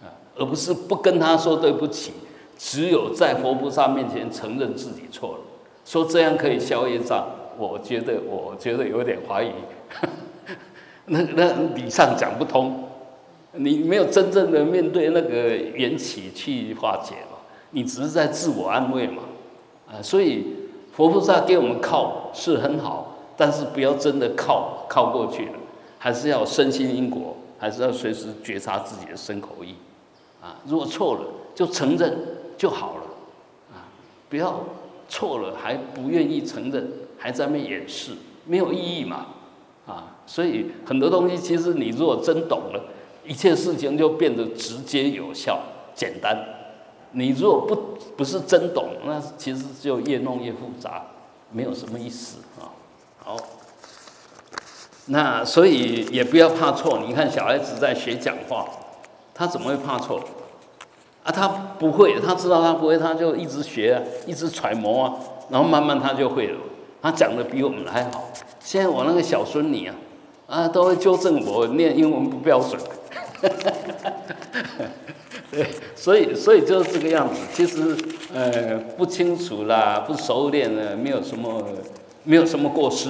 [0.00, 2.12] 啊，而不是不跟他说对不起。
[2.56, 5.38] 只有在佛菩萨面前承认自己错了，
[5.84, 7.24] 说这样可以消业障，
[7.56, 9.52] 我觉得我觉得有点怀疑，
[11.06, 12.82] 那那理上讲不通，
[13.52, 17.14] 你没有真正的面对那个缘起去化解，
[17.70, 19.22] 你只是在自我安慰嘛，
[19.90, 20.46] 啊，所以
[20.92, 25.58] 佛菩萨给我们靠是很好，但是不要真的靠靠过去了，
[25.98, 29.74] 还是要深信因果，还是要随时觉察自己的身口意，
[30.42, 31.22] 啊，如果错了
[31.54, 32.16] 就承认。
[32.58, 33.02] 就好了，
[33.72, 33.86] 啊，
[34.28, 34.64] 不要
[35.08, 38.10] 错了还不愿意承认，还在那掩饰，
[38.46, 39.26] 没有意义嘛，
[39.86, 42.82] 啊，所以很多东西其实你如果真懂了，
[43.24, 45.60] 一切事情就变得直接有效、
[45.94, 46.36] 简单。
[47.12, 47.76] 你如果不
[48.16, 51.02] 不是真懂，那其实就越弄越复杂，
[51.50, 52.68] 没有什么意思啊。
[53.18, 53.36] 好，
[55.06, 57.00] 那所以也不要怕错。
[57.06, 58.68] 你看小孩子在学讲话，
[59.34, 60.20] 他怎么会怕错？
[61.24, 65.14] 啊，他不会，他知道他不会，他就一直学啊，一直揣摩啊，
[65.50, 66.58] 然后慢慢他就会了。
[67.00, 68.30] 他讲的比我们还好。
[68.60, 69.94] 现在我那个小孙女啊，
[70.46, 72.80] 啊，都会纠正我念英文不标准。
[75.50, 77.40] 对，所以所以就是这个样子。
[77.54, 77.96] 其实
[78.34, 81.64] 呃不清楚啦，不熟练呢，没有什么
[82.24, 83.08] 没有什么过失。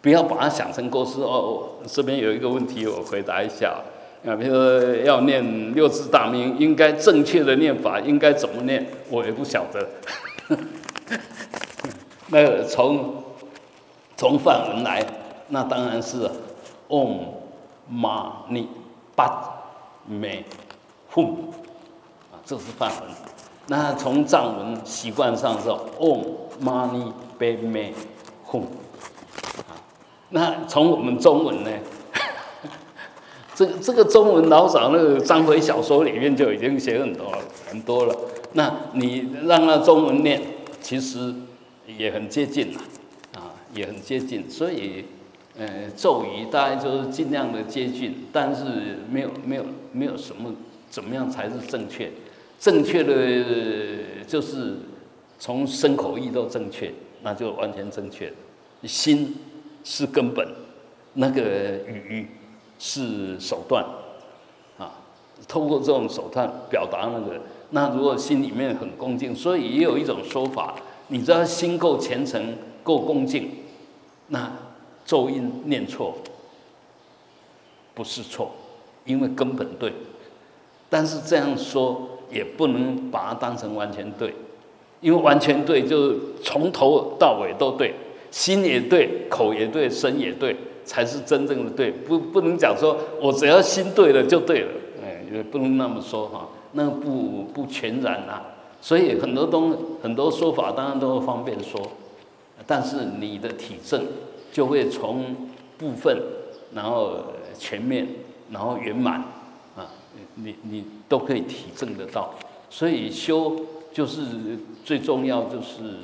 [0.00, 1.70] 不要把它想成过失哦。
[1.86, 3.80] 这边有一个问题，我回答一下。
[4.26, 9.88] 啊，比如说要念六字大名，应该正确的念法应该怎么念，我也不晓得。
[12.30, 13.22] 那从
[14.16, 15.04] 从梵文来，
[15.48, 16.30] 那当然是
[16.88, 17.18] Om
[17.92, 18.66] Mani
[19.16, 19.30] p a
[20.08, 20.44] m e
[21.18, 21.34] 嗡
[22.32, 23.10] 啊，这是梵文。
[23.66, 26.24] 那从藏文习惯上是 Om
[26.62, 27.92] Mani p a m e
[28.44, 28.66] h m
[29.68, 29.76] 啊，
[30.30, 31.70] 那从我们中文呢？
[33.54, 37.26] 这这个中文老早那个章回小说里面就已经写很多
[37.68, 38.14] 很多了。
[38.52, 40.40] 那你让那中文念，
[40.80, 41.34] 其实
[41.86, 42.80] 也很接近了，
[43.34, 44.48] 啊，也很接近。
[44.48, 45.04] 所以，
[45.58, 50.54] 呃，咒语大概就是尽量的接近，但是没有没有没有什么
[50.90, 52.10] 怎么样才是正确？
[52.58, 54.76] 正确的就是
[55.38, 58.32] 从身口意都正确，那就完全正确。
[58.84, 59.36] 心
[59.84, 60.46] 是根本，
[61.14, 61.42] 那个
[61.86, 62.26] 语。
[62.80, 63.84] 是手段，
[64.78, 65.02] 啊，
[65.48, 70.76] 通过这种手段表达那个，那如果心里面很恭敬，所以也有一种说法，
[71.08, 73.50] 你知道心够虔诚、够恭敬，
[74.28, 74.48] 那
[75.04, 76.18] 咒音念错
[77.94, 78.52] 不是错，
[79.04, 79.92] 因为根本对。
[80.88, 84.34] 但是这样说也不能把它当成完全对，
[85.00, 87.94] 因为完全对就是从头到尾都对，
[88.30, 90.56] 心也对，口也对，身也对。
[90.88, 94.70] 才是真正的对，不不能讲说我只要心对了就对了，
[95.04, 98.42] 哎，也不能那么说哈，那不不全然啊。
[98.80, 101.78] 所以很多东很多说法当然都方便说，
[102.66, 104.02] 但是你的体证
[104.50, 105.36] 就会从
[105.76, 106.16] 部分，
[106.74, 107.18] 然后
[107.58, 108.08] 全面，
[108.50, 109.22] 然后圆满，
[110.34, 112.30] 你你都可以体证得到。
[112.70, 113.56] 所以修
[113.92, 114.24] 就是
[114.84, 115.96] 最重要，就是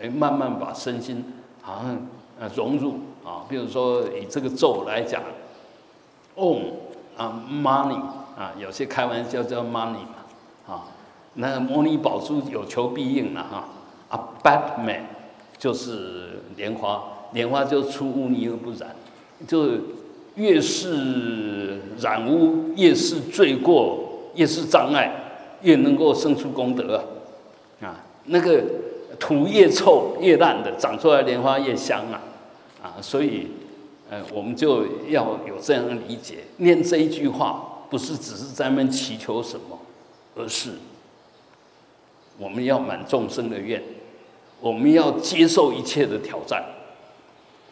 [0.00, 1.24] 哎慢慢把身心
[1.60, 2.06] 好像
[2.38, 2.94] 呃融入。
[3.24, 5.22] 啊，比如说以这个咒来讲
[6.34, 6.72] ，Om
[7.16, 8.00] 啊，Money
[8.36, 10.16] 啊，有些开玩笑叫 Money 嘛，
[10.66, 10.84] 啊，
[11.34, 13.68] 那摩尼宝珠有求必应了哈，
[14.08, 15.02] 啊，Batman
[15.56, 17.00] 就是莲花，
[17.32, 18.92] 莲花就出污泥而不染，
[19.46, 19.68] 就
[20.34, 25.12] 越是染污，越是罪过，越是障碍，
[25.62, 27.04] 越能够生出功德
[27.80, 28.62] 啊，那个
[29.18, 32.20] 土越臭越烂的，长出来莲花越香啊。
[32.82, 33.46] 啊，所以，
[34.10, 39.78] 呃，我们就要有这样的理解，念这一句话，不是只是在那祈求什么，
[40.34, 40.70] 而是
[42.38, 43.80] 我们要满众生的愿，
[44.60, 46.64] 我们要接受一切的挑战，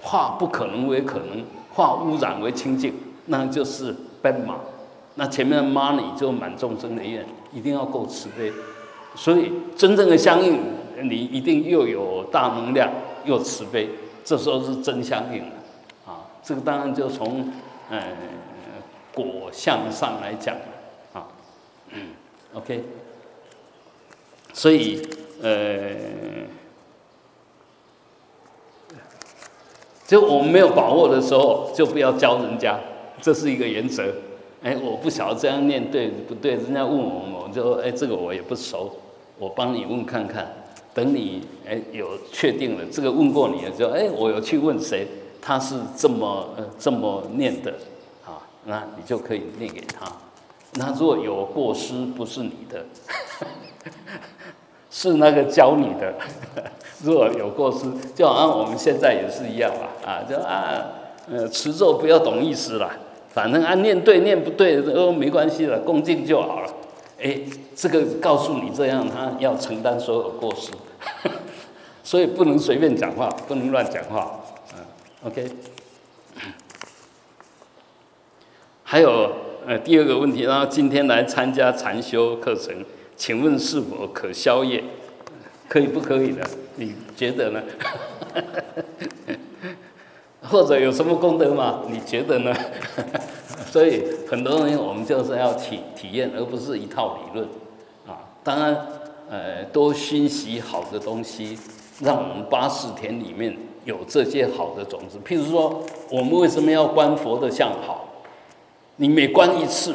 [0.01, 1.45] 化不可能为可能，
[1.81, 2.93] 化污染为清净，
[3.27, 4.57] 那就是奔马。
[5.15, 8.53] 那前面的 money 就满众生的愿，一定要够慈悲。
[9.15, 10.61] 所以，真正的相应，
[11.03, 12.91] 你一定又有大能量，
[13.25, 13.89] 又慈悲。
[14.23, 15.53] 这时候是真相应了，
[16.07, 17.51] 啊，这个当然就从，
[17.89, 18.03] 呃，
[19.15, 20.55] 果相上来讲，
[21.15, 21.27] 啊，
[21.93, 22.09] 嗯。
[22.53, 22.85] OK，
[24.53, 25.01] 所以
[25.41, 25.95] 呃，
[30.11, 32.77] 就我们没有把握的时候，就不要教人家，
[33.23, 34.13] 这是一个原则。
[34.61, 38.91] 哎，我不晓得这样念对不对，人家问我，我就说，哎，这个我也不熟，
[39.39, 40.53] 我帮你问看看。
[40.93, 45.07] 等你哎有确定了，这个问过你了之后，哎，我有去问谁，
[45.41, 47.73] 他是这么这么念的，
[48.27, 50.11] 啊，那你就可以念给他。
[50.73, 52.85] 那如果有过失，不是你的，
[54.91, 56.13] 是那个教你的。
[57.03, 60.85] 如果有过失，就好像我们现在也是一样啊，啊，就啊，
[61.31, 62.91] 呃，持咒不要懂意思了，
[63.33, 66.71] 反正啊念对念不对都没关系了，恭敬就好了。
[67.23, 67.39] 哎，
[67.75, 70.71] 这个告诉你这样，他要承担所有过失，
[72.05, 74.41] 所以不能随便讲话，不能乱讲话。
[74.75, 74.85] 嗯
[75.27, 75.51] ，OK。
[78.83, 79.31] 还有
[79.67, 82.75] 呃第二个问题，然后今天来参加禅修课程，
[83.17, 84.83] 请问是否可宵夜？
[85.69, 86.43] 可以不可以的？
[86.77, 87.63] 你觉得呢？
[90.43, 91.83] 或者有什么功德吗？
[91.91, 92.55] 你觉得呢？
[93.71, 97.49] 所以很多东西我们就是要体体验，而不是一套理论
[98.07, 98.19] 啊。
[98.43, 98.87] 当然，
[99.29, 101.57] 呃，多熏习好的东西，
[102.01, 105.19] 让我们八识田里面有这些好的种子。
[105.25, 108.25] 譬如说，我们为什么要观佛的相好？
[108.97, 109.95] 你每观一次，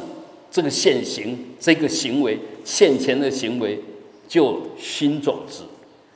[0.49, 3.81] 这个现行这个行为现前的行为
[4.27, 5.63] 就熏种子。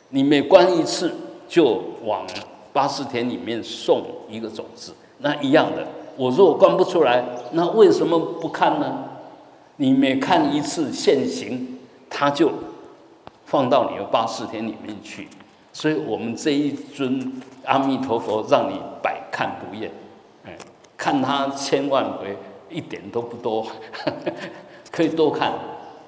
[0.10, 1.14] 你每观一次，
[1.48, 2.26] 就往
[2.74, 5.88] 八十田里面送一个种子，那一样的。
[6.16, 9.06] 我如果观不出来，那为什么不看呢？
[9.78, 12.52] 你每看一次现行，它就
[13.46, 15.28] 放到你的八十田里面去。
[15.72, 17.32] 所以我们这一尊
[17.64, 19.90] 阿弥陀佛，让你百看不厌，
[20.44, 20.58] 哎，
[20.98, 22.36] 看他千万回，
[22.70, 23.66] 一点都不多，
[24.92, 25.54] 可以多看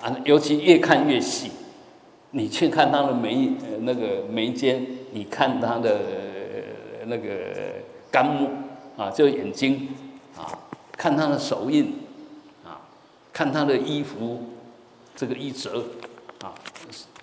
[0.01, 1.51] 啊，尤其越看越细。
[2.31, 5.99] 你去看他的眉，那个眉间，你看他的
[7.05, 7.29] 那个
[8.11, 8.49] 肝木。
[8.97, 9.87] 啊，就眼睛，
[10.37, 10.45] 啊，
[10.95, 11.95] 看他的手印，
[12.63, 12.77] 啊，
[13.33, 14.43] 看他的衣服，
[15.15, 15.85] 这个衣褶，
[16.43, 16.53] 啊，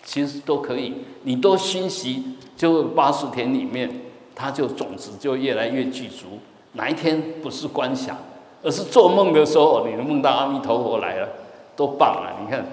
[0.03, 0.95] 其实都可以。
[1.23, 3.89] 你多熏习，就八十天里面，
[4.35, 6.41] 它就种子就越来越具足。
[6.73, 8.17] 哪一天不是观想，
[8.63, 11.29] 而是做梦的时候，你能梦到阿弥陀佛来了，
[11.77, 12.35] 多棒啊！
[12.43, 12.67] 你看，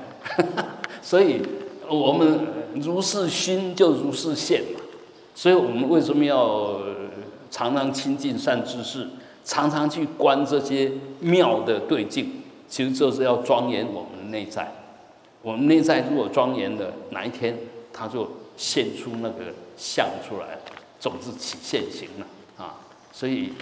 [1.03, 1.41] 所以
[1.89, 2.39] 我们
[2.75, 4.79] 如是熏，就如是现嘛。
[5.33, 6.79] 所以我们为什么要？
[7.51, 9.07] 常常亲近善知识，
[9.45, 14.69] 常常去观这些妙的对境，其实就是要庄严我们的内在。
[15.41, 17.57] 我们内在如果庄严的，哪一天
[17.93, 20.59] 它就现出那个相出来，
[20.99, 22.25] 种子起现行了
[22.57, 22.75] 啊！
[23.13, 23.53] 所以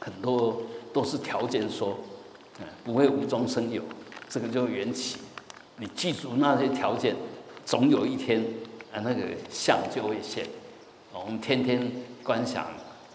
[0.00, 0.62] 很多
[0.92, 1.96] 都是条件说，
[2.58, 3.80] 嗯，不会无中生有，
[4.28, 5.18] 这个就缘起。
[5.78, 7.16] 你记住那些条件，
[7.64, 8.44] 总有一天
[8.92, 10.46] 啊，那个相就会现。
[11.12, 11.90] 我们天天
[12.22, 12.66] 观想。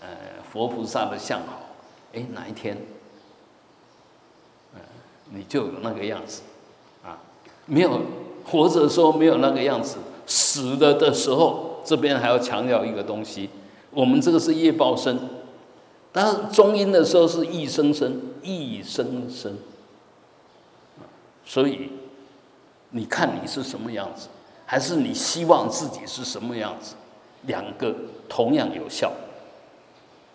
[0.06, 0.10] 呃
[0.52, 1.62] 佛菩萨的相好，
[2.14, 2.78] 哎，哪一天，
[4.76, 4.80] 嗯，
[5.32, 6.42] 你就有那个样子，
[7.02, 7.18] 啊，
[7.66, 8.02] 没有
[8.44, 9.96] 活着的时候没有那个样子，
[10.28, 13.50] 死了的时候，这边还要强调一个东西，
[13.92, 15.18] 我们这个是业报身，
[16.12, 19.58] 当然中阴的时候是一生生，一生生，
[21.46, 21.90] 所以
[22.96, 24.30] 你看你是什么样子，
[24.66, 26.96] 还是你希望自己是什么样子，
[27.48, 27.94] 两个
[28.30, 29.12] 同样有效。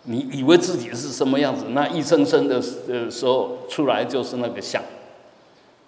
[0.03, 1.65] 你以为自己是什么样子？
[1.69, 4.81] 那一生生的呃时候出来就是那个相。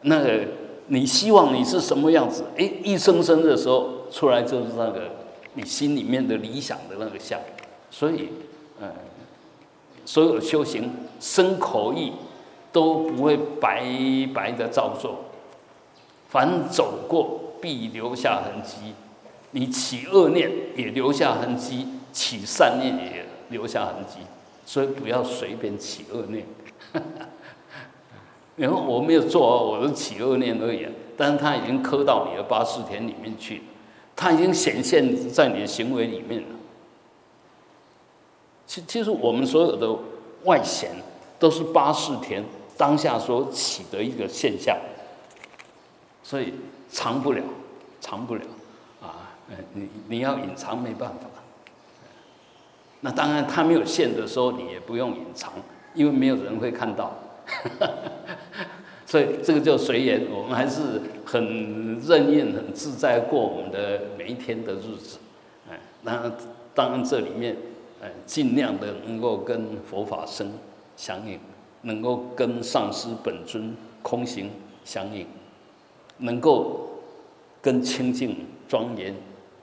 [0.01, 0.41] 那个
[0.87, 2.43] 你希望你是什么样子？
[2.57, 5.09] 哎，一生生的时候出来就是那个
[5.53, 7.39] 你心里面的理想的那个相。
[7.89, 8.29] 所以，
[8.81, 8.89] 嗯，
[10.05, 12.13] 所有修行身口意
[12.71, 13.85] 都不会白
[14.33, 15.19] 白的照做，
[16.31, 18.95] 凡走过必留下痕迹。
[19.51, 23.25] 你起恶念也留下痕迹，起善念也。
[23.51, 24.19] 留下痕迹，
[24.65, 26.45] 所以不要随便起恶念。
[28.55, 30.87] 然后我没有做，我是起恶念而已。
[31.17, 33.63] 但是它已经刻到你的八四田里面去了，
[34.15, 36.47] 它已经显现在你的行为里面了。
[38.65, 39.93] 其其实我们所有的
[40.45, 40.91] 外显
[41.37, 42.41] 都是八四田
[42.77, 44.77] 当下所起的一个现象，
[46.23, 46.53] 所以
[46.89, 47.43] 藏不了，
[47.99, 48.41] 藏不了
[49.01, 49.35] 啊！
[49.73, 51.27] 你你要隐藏没办法。
[53.01, 55.51] 那当然，他没有现的时候，你也不用隐藏，
[55.95, 57.13] 因为没有人会看到。
[59.07, 65.17] 所以这个就随缘，我们还是很任运、很自在过我们的每一天的日子。
[65.69, 66.31] 哎，那
[66.73, 67.57] 当然这里面，
[68.01, 70.53] 哎，尽量的能够跟佛法生
[70.95, 71.39] 相应，
[71.81, 74.49] 能够跟上师本尊空行
[74.85, 75.25] 相应，
[76.21, 76.89] 能够
[77.61, 79.15] 跟清净、庄严、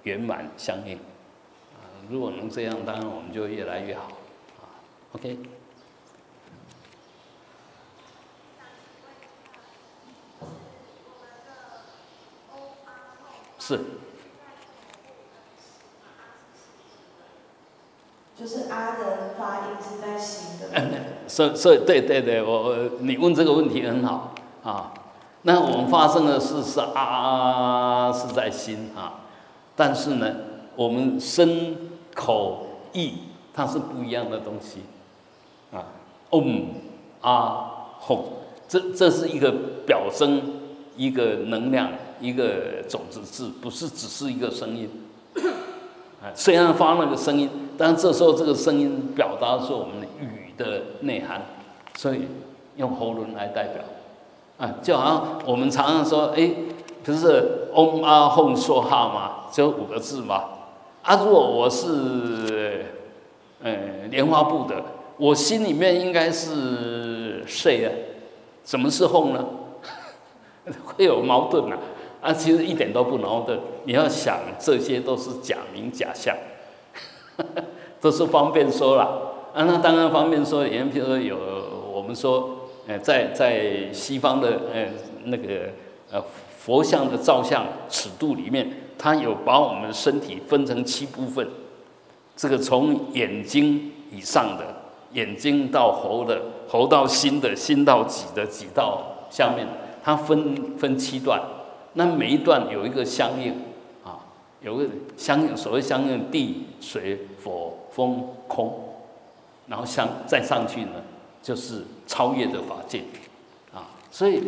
[0.05, 0.97] 圆满相应。
[0.97, 4.03] 啊，如果能这样，当然我们就越来越好。
[4.61, 4.63] 啊
[5.13, 5.39] ，OK。
[13.59, 13.81] 是。
[18.39, 20.69] 就是阿的发音是在心的。
[21.27, 24.33] 所以所以对对对，我我你问这个问题很好
[24.63, 24.95] 啊。
[25.43, 29.20] 那我们发生的事是啊是在心啊，
[29.76, 30.34] 但是呢，
[30.76, 31.76] 我们身
[32.14, 33.14] 口意
[33.55, 34.80] 它是不一样的东西
[35.72, 35.84] 啊。
[36.30, 36.66] 嗡
[37.20, 38.18] 啊吽，
[38.68, 39.53] 这这是一个
[39.86, 40.43] 表征，
[40.97, 44.91] 一个能量，一个种子字，不是只是一个声音。
[46.34, 47.49] 虽然发那个声音。
[47.80, 51.41] 但这时候，这个声音表达是我们的语的内涵，
[51.97, 52.22] 所以
[52.74, 53.84] 用喉咙来代表。
[54.59, 56.51] 啊，就好像我们常常说，哎，
[57.05, 60.45] 不是嗡啊哄说哈嘛，就五个字嘛。
[61.03, 62.85] 啊，如果我是
[63.63, 63.73] 呃
[64.11, 64.83] 莲花部的，
[65.17, 67.89] 我心里面应该是谁啊？
[68.65, 69.45] 什么是哄呢？
[70.85, 71.79] 会有矛盾啊？
[72.21, 73.59] 啊，其实一点都不矛盾。
[73.85, 76.35] 你要想，这些都是假名假象。
[78.01, 79.05] 都是方便说了
[79.55, 80.67] 啊，那当然方便说。
[80.67, 81.37] 也譬如说有
[81.93, 82.58] 我们说，
[82.89, 84.89] 呃，在在西方的呃
[85.24, 85.68] 那个
[86.11, 86.24] 呃
[86.59, 88.66] 佛像的造像尺度里面，
[88.99, 91.47] 它有把我们身体分成七部分。
[92.34, 94.64] 这个从眼睛以上的，
[95.12, 99.66] 眼睛到喉的，喉到心的，心到脊的，脊到下面，
[100.03, 101.39] 它分分七段。
[101.93, 103.53] 那每一段有一个相应
[104.03, 104.24] 啊。
[104.62, 104.86] 有个
[105.16, 108.72] 相应，所谓相应地水火风空，
[109.66, 111.03] 然后相再上去呢，
[111.43, 113.05] 就是超越的法界，
[113.73, 114.43] 啊，所以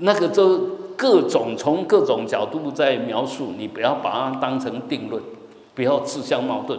[0.00, 0.58] 那个都
[0.96, 5.22] 各种从各种角度在描述，你不要把它当成定论，
[5.74, 6.78] 不要自相矛盾，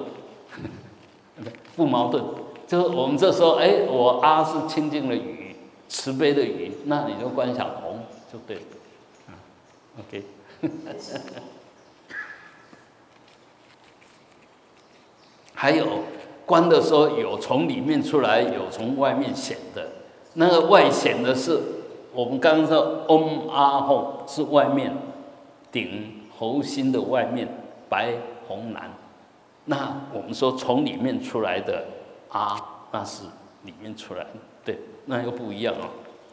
[1.76, 2.24] 不矛盾，
[2.68, 5.56] 就是我们这时候，哎，我阿是清净的雨，
[5.88, 8.62] 慈悲的雨，那你就观想红就对了，
[9.28, 9.34] 啊
[10.00, 10.24] ，OK。
[15.58, 16.04] 还有
[16.46, 19.88] 关的时候，有从里面出来，有从外面显的。
[20.36, 21.60] 那个外显的是
[22.14, 24.96] 我们刚刚说嗡阿吽是外面
[25.72, 27.48] 顶喉心的外面
[27.90, 28.14] 白
[28.48, 28.92] 红蓝。
[29.66, 31.86] 那我们说从里面出来的
[32.30, 33.24] 啊，那是
[33.64, 34.28] 里面出来，
[34.64, 35.90] 对，那又不一样哦，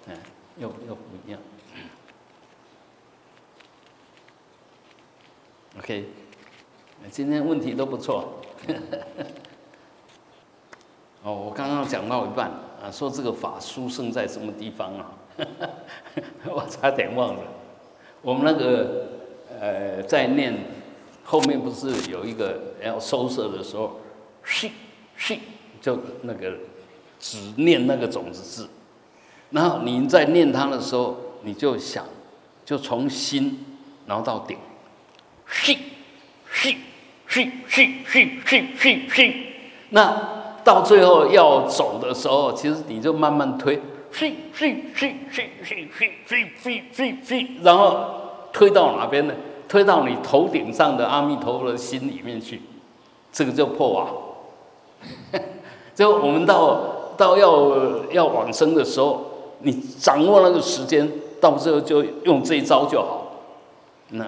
[0.09, 0.17] 嗯，
[0.59, 1.41] 又又不一样。
[5.79, 6.07] OK，
[7.11, 8.35] 今天问题都不错。
[11.25, 12.51] 哦，我刚刚讲到一半
[12.83, 15.13] 啊，说这个法书生在什么地方啊？
[16.51, 17.43] 我差点忘了。
[18.21, 19.07] 我们那个
[19.61, 20.53] 呃，在念
[21.23, 24.01] 后面不是有一个要收摄的时候，
[24.43, 24.69] 是
[25.17, 25.39] 是，
[25.81, 26.53] 就那个
[27.21, 28.69] 只念那个种子字，
[29.51, 32.05] 然后你在念它的时候，你就想，
[32.65, 33.65] 就从心
[34.07, 34.59] 然后到顶，
[35.47, 35.77] 是
[36.51, 36.75] 是。
[37.29, 39.47] 去去去去去去，
[39.89, 43.81] 那到最后要走的时候，其实你就慢慢推，
[47.63, 48.07] 然后
[48.53, 49.35] 推到哪边呢？
[49.69, 52.61] 推到你头顶上的阿弥陀佛的心里面去，
[53.33, 54.07] 这个叫破瓦。
[55.95, 59.25] 就我们到到要要往生的时候，
[59.61, 61.11] 你掌握那个时间，
[61.41, 63.33] 到最后就用这一招就好，
[64.11, 64.27] 那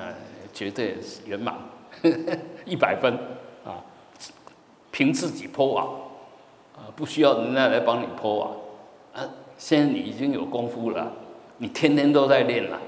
[0.55, 1.55] 绝对圆满。
[2.65, 3.13] 一百分
[3.65, 3.85] 啊，
[4.91, 5.87] 凭自己破瓦，
[6.97, 8.51] 不需要人家来帮你剖瓦
[9.15, 9.29] 啊。
[9.57, 11.13] 现在你已经有功夫了，
[11.59, 12.79] 你天天都在练了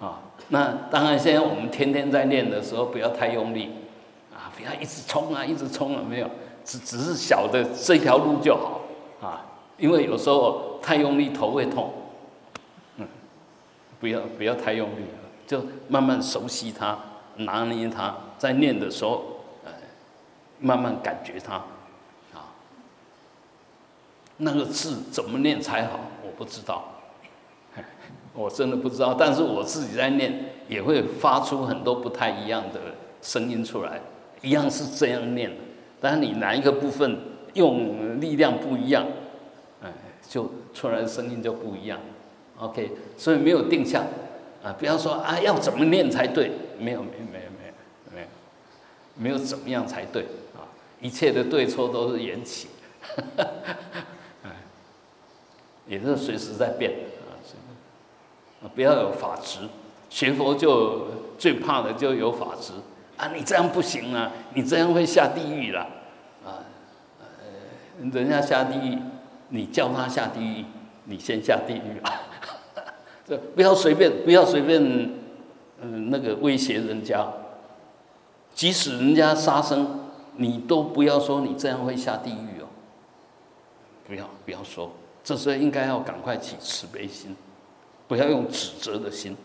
[0.00, 0.20] 啊。
[0.48, 3.70] 那当然，现在我们天天在练的时候，不要太用力
[4.32, 6.28] 啊，不要一直冲啊，一直冲了没有，
[6.64, 8.80] 只只是小的这条路就好
[9.20, 9.44] 啊。
[9.76, 11.92] 因为有时候太用力头会痛，
[12.96, 13.06] 嗯，
[14.00, 15.04] 不要不要太用力，
[15.46, 16.98] 就慢慢熟悉它，
[17.36, 18.14] 拿捏它。
[18.36, 19.22] 在念的时候，
[19.64, 19.70] 呃，
[20.58, 21.62] 慢慢感觉它，
[24.38, 26.00] 那个字怎么念才好？
[26.24, 26.84] 我不知道，
[28.34, 29.14] 我真的不知道。
[29.14, 32.80] 但是我自己在念，也会发出很多不太一样的
[33.20, 34.00] 声音出来，
[34.42, 35.50] 一样是这样念，
[36.00, 37.18] 但是你哪一个部分
[37.54, 39.06] 用力量不一样，
[39.82, 39.92] 哎，
[40.28, 41.98] 就出来的声音就不一样。
[42.58, 44.04] OK，所以没有定向，
[44.62, 47.48] 啊，不要说啊要怎么念才对，没有，没有，没有。
[48.14, 48.26] 没有
[49.20, 50.22] 没有怎么样才对
[50.56, 50.62] 啊！
[51.00, 52.68] 一切的对错都是缘起，
[55.88, 56.92] 也是随时在变
[57.26, 57.32] 啊！
[58.62, 59.60] 啊，不要有法执。
[60.10, 61.06] 学佛就
[61.38, 62.72] 最怕的就有法执。
[63.16, 65.80] 啊，你这样不行啊，你这样会下地狱了
[66.44, 66.62] 啊，
[67.18, 68.98] 呃，人家下地狱，
[69.48, 70.64] 你叫他下地狱，
[71.04, 71.98] 你先下地狱。
[72.02, 72.12] 啊，
[73.26, 74.80] 这不要随便，不要随便，
[75.80, 77.26] 嗯，那个威胁人家，
[78.54, 80.00] 即使人家杀生，
[80.36, 82.66] 你都不要说你这样会下地狱哦，
[84.06, 84.92] 不要不要说，
[85.28, 87.36] 这时候应该要赶快起慈悲心。
[88.06, 89.36] 不要用指责的心，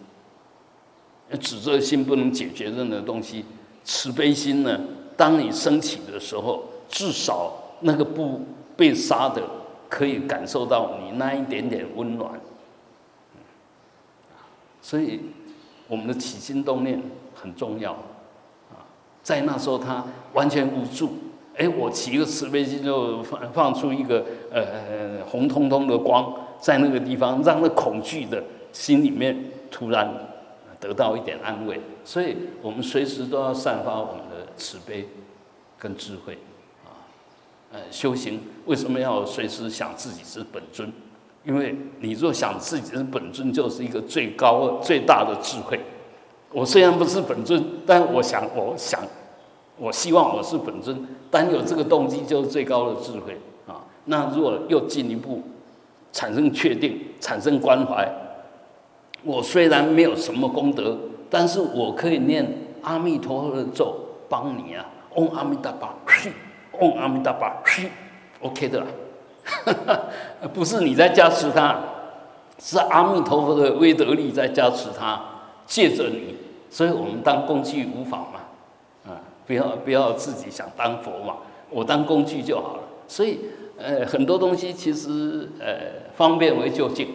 [1.42, 3.44] 指责心不能解决任何东西。
[3.84, 4.80] 慈悲心呢？
[5.18, 8.40] 当你升起的时候，至少那个不
[8.78, 9.44] 被杀的，
[9.90, 12.40] 可以感受到你那一点点温暖。
[14.82, 15.20] 所以，
[15.90, 17.04] 我们的起心动念
[17.36, 17.92] 很重要
[18.72, 18.88] 啊。
[19.22, 21.18] 在那时候，他完全无助。
[21.56, 26.34] 哎，我起一个慈悲心，就放放出一个呃红彤彤的光。
[26.60, 28.42] 在那个地方，让那恐惧的
[28.72, 29.38] 心里面
[29.70, 30.10] 突然
[30.80, 35.06] 得到一点安慰，所以我们随时都要散发我们的慈悲
[35.78, 36.38] 跟智慧
[36.86, 37.04] 啊。
[37.74, 40.90] 呃，修行为什么要随时想自己是本尊？
[41.44, 45.78] 因为你若想自己是本尊，就是一个最高最大的智慧。
[46.54, 49.02] 我虽然不是本尊，但我想，我想，
[49.78, 53.84] 我希望我是本尊，但有这个动机就是最高的智慧啊。
[54.06, 55.42] 那如果又进一步。
[56.16, 58.08] 产生确定，产生关怀。
[59.24, 60.96] 我虽然没有什么功德，
[61.28, 62.48] 但是我可以念
[62.84, 63.96] 阿弥陀佛的咒
[64.30, 64.86] 帮你啊。
[65.16, 66.32] 嗡阿弥陀佛，嘘，
[66.80, 67.90] 嗡阿弥陀佛，嘘
[68.42, 68.86] ，OK 的啦。
[70.54, 71.82] 不是你在加持他，
[72.60, 75.20] 是阿弥陀佛的威德力在加持他，
[75.66, 76.36] 借着你，
[76.70, 78.40] 所以我们当工具无妨嘛。
[79.46, 81.38] 不要不要自己想当佛嘛，
[81.70, 82.84] 我当工具就好了。
[83.08, 83.40] 所以。
[83.76, 87.08] 呃，很多东西其实呃方便为就近，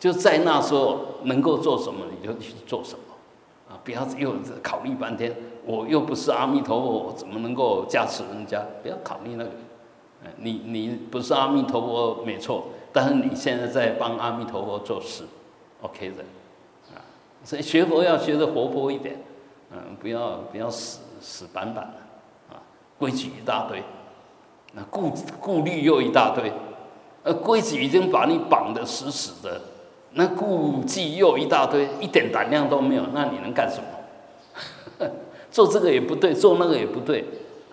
[0.00, 3.14] 就在那时候能够做什么你就去做什么，
[3.70, 8.60] 啊，不要又考虑半天，我又不是阿弥陀佛，我怎么能够加持人家？
[8.82, 9.50] 不要考虑那个，
[10.38, 15.22] 你你不是阿弥陀佛没错，但是你现在在帮阿弥陀佛做事
[15.82, 16.24] ，OK 的，
[16.92, 16.98] 啊，
[17.44, 19.22] 所以学佛要学的活泼一点，
[19.70, 22.60] 嗯，不要不要死死板板的，啊，
[22.98, 23.82] 规矩一大堆。
[24.74, 26.52] 那顾顾虑又一大堆，
[27.22, 29.60] 呃，规矩已经把你绑得死死的，
[30.12, 35.08] 那顾忌又一大堆，一点胆量都没有，那你能干什么？
[35.50, 37.24] 做这个也不对，做那个也不对，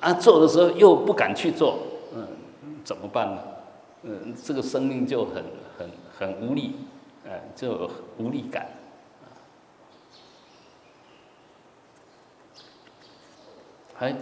[0.01, 1.79] 啊，做的时候又不敢去做，
[2.13, 2.27] 嗯，
[2.83, 3.41] 怎么办呢？
[4.03, 5.43] 嗯，这个生命就很
[5.77, 6.75] 很很无力，
[7.23, 8.67] 呃，就无力感，
[13.99, 14.15] 还。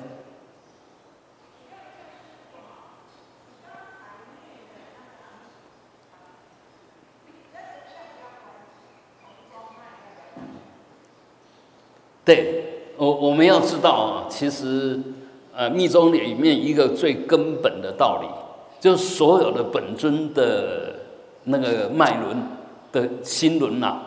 [12.26, 15.00] 对，我我们要知道啊，其实，
[15.56, 18.28] 呃，密宗里面一个最根本的道理，
[18.82, 20.96] 就是所有的本尊的
[21.46, 22.38] 那个脉轮
[22.92, 23.98] 的心轮呐，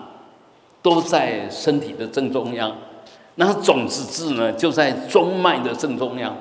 [0.83, 2.77] 都在身体的正中央，
[3.41, 6.37] 那种子字呢，就在中脉的正中央。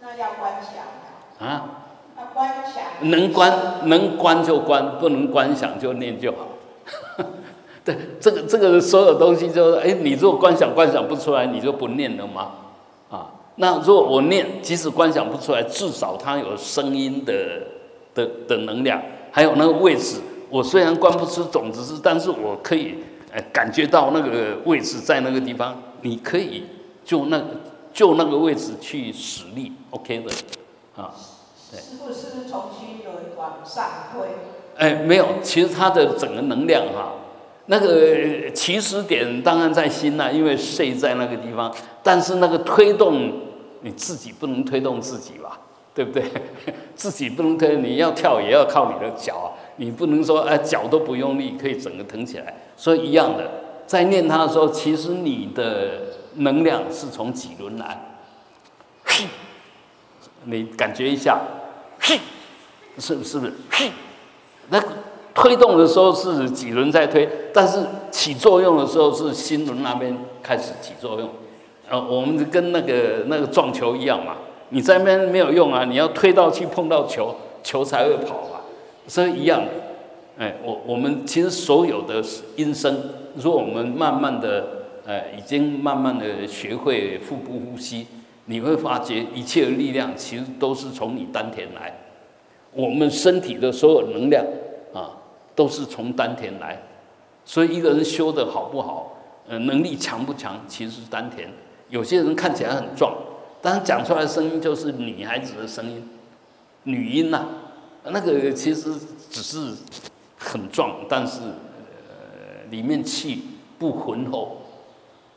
[0.00, 1.66] 那要观想啊？
[2.16, 3.10] 啊，观想。
[3.10, 3.52] 能观
[3.86, 6.46] 能观就观，不能观想就念就好。
[7.84, 12.52] 对，这个这个所有东西就是，哎，你如果观想观想不出来，你就不念了吗？
[13.10, 17.34] 啊，那如果我念，即使观想不出来，至少它有声音的
[18.14, 19.02] 的的能量，
[19.32, 20.20] 还有那个位置。
[20.50, 22.94] 我虽然观不出种子字，但是我可以，
[23.34, 25.76] 呃，感觉到那个位置在那个地方。
[26.02, 26.64] 你可以
[27.04, 27.42] 就那
[27.92, 30.30] 就那个位置去使力，OK 的，
[30.94, 31.10] 啊。
[31.72, 34.28] 师傅是不是从心轮往上推？
[34.76, 37.14] 哎，没有，其实它的整个能量哈。
[37.66, 41.74] 那个起始点当然在心呐，因为睡在那个地方。
[42.02, 43.32] 但是那个推动
[43.80, 45.58] 你自己不能推动自己吧，
[45.94, 46.22] 对不对？
[46.94, 52.54] 自己不能推，你要跳也要靠你的脚啊，你不能说哎脚都不用力可以整个腾起来。
[52.76, 53.50] 所以一样的，
[53.86, 56.02] 在念它的时候，其实你的
[56.36, 58.18] 能量是从几轮来，
[60.44, 61.40] 你感觉一下，
[62.00, 62.18] 是
[62.98, 63.52] 是不是？
[64.70, 64.82] 那。
[65.36, 71.28] 推动的时候是几轮在推，但是起作用的时候是心轮那边开始起作用。
[71.90, 74.36] 呃，我们跟那个那个撞球一样嘛，
[74.68, 78.48] 你在那边没有用啊，你要推到去碰到球，球才会跑，
[79.06, 79.64] 所以一样。
[80.38, 82.22] 哎，我我们其实所有的
[82.56, 84.66] 音声，如果我们慢慢的，
[85.06, 88.06] 呃，已经慢慢的学会腹部呼吸，
[88.46, 91.94] 你会发觉一切的力量其实都是从你丹田来，
[92.72, 94.44] 我们身体的所有能量
[94.92, 95.20] 啊。
[95.56, 96.82] 都是从丹田来，
[97.44, 101.48] 所以一个人修的好不好，呃，能力强不强，其实是丹田。
[101.90, 103.14] 有些人看起来很壮，
[103.62, 106.08] 但是讲出来的声音就是女孩子的声音，
[106.82, 107.46] 女音呐，
[108.04, 108.94] 那个其实
[109.30, 109.74] 只是
[110.38, 113.42] 很壮，但是呃里面气
[113.78, 114.58] 不浑厚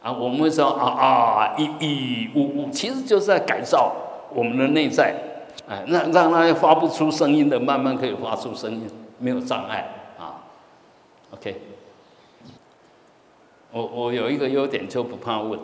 [0.01, 0.11] 啊。
[0.11, 3.93] 我们会说啊啊一一呜呜，其实就是在改造
[4.33, 5.15] 我们的内在，
[5.67, 8.87] 哎，让让它发不出声音的，慢慢可以发出声音，
[9.17, 9.87] 没有障碍
[10.19, 10.43] 啊。
[11.31, 11.61] OK，
[13.71, 15.59] 我我有一个优点就不怕问。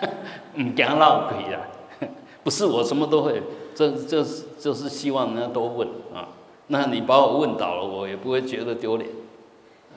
[0.56, 1.60] 唔惊闹鬼啦，
[2.42, 3.42] 不是我什么都会，
[3.74, 6.28] 这这是就是希望人家多问啊。
[6.68, 9.10] 那你把我问倒了，我也不会觉得丢脸，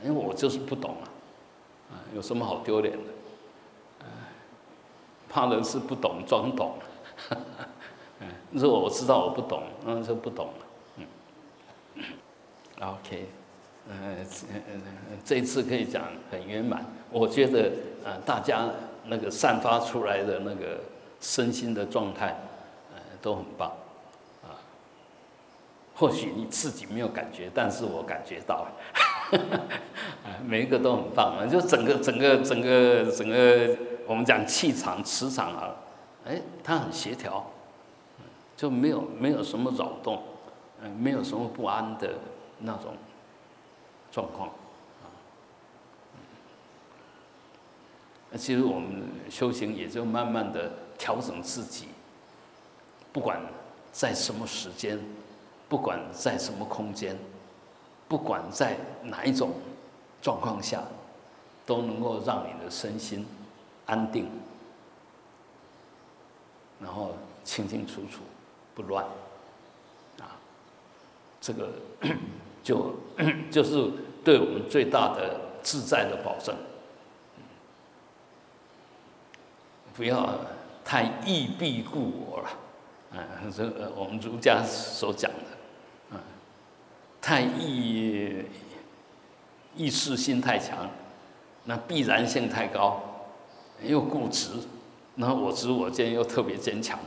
[0.04, 1.06] 因为我就是不懂啊，
[1.92, 4.08] 啊，有什么好丢脸的？
[5.30, 6.74] 怕人是不懂装懂，
[8.22, 10.66] 嗯， 如果我知道我不懂，那就不懂了，
[10.98, 11.06] 嗯。
[12.80, 13.28] OK，
[13.90, 14.26] 呃，
[15.24, 17.72] 这次可以讲很圆满，我觉得
[18.04, 18.70] 呃大家。
[19.06, 20.80] 那个散发出来的那个
[21.20, 22.40] 身心的状态，
[22.96, 23.83] 呃，都很棒，啊，
[25.96, 29.40] 或许你自己没有感觉，但是我感觉到了，
[30.26, 33.78] 啊， 每一个都很棒啊，就整个整个整个整个
[34.08, 35.76] 我们讲气场磁场啊，
[36.26, 37.46] 哎，它很协调，
[38.58, 40.24] 就没有没有什么扰动，
[40.82, 42.16] 嗯，没有什么不安的
[42.60, 42.96] 那种
[44.12, 44.50] 状况。
[48.36, 51.90] 其实我们修行也就慢慢的调整自己，
[53.12, 53.40] 不管
[53.92, 55.00] 在什么时间，
[55.74, 57.18] 不管在什么空间，
[58.08, 59.54] 不管在哪一种
[60.22, 60.84] 状况下，
[61.66, 63.26] 都能够让你的身心
[63.88, 64.30] 安定，
[66.80, 68.22] 然后清清楚楚，
[68.76, 69.04] 不乱，
[70.20, 70.38] 啊，
[71.42, 71.72] 这个
[72.64, 72.94] 就
[73.50, 73.90] 就是
[74.24, 76.56] 对我们最大的自在的保证。
[79.96, 80.38] 不要
[80.86, 82.50] 太意必故我了，
[83.18, 85.53] 啊，这我们儒家所讲的，
[87.24, 88.44] 太意
[89.76, 90.90] 意识性太强，
[91.64, 93.02] 那必然性太高，
[93.82, 94.50] 又固执，
[95.16, 97.00] 那我执我见又特别坚强，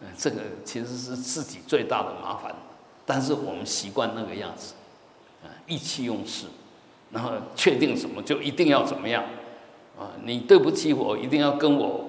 [0.00, 2.54] 嗯，这个其实是自己最大的麻烦。
[3.06, 4.74] 但是我们习惯那个样子，
[5.42, 6.46] 啊，意气用事，
[7.10, 9.24] 然后确定什么就一定要怎么样，
[9.98, 12.04] 啊，你对不起我，一定要跟我。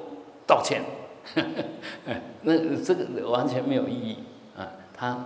[0.47, 0.81] 道歉，
[2.43, 4.19] 那这个完全没有意义
[4.57, 4.71] 啊！
[4.93, 5.25] 他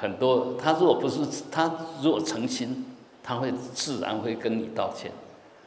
[0.00, 1.20] 很多，他如果不是
[1.50, 1.70] 他
[2.02, 2.84] 如果诚心，
[3.22, 5.10] 他会自然会跟你道歉。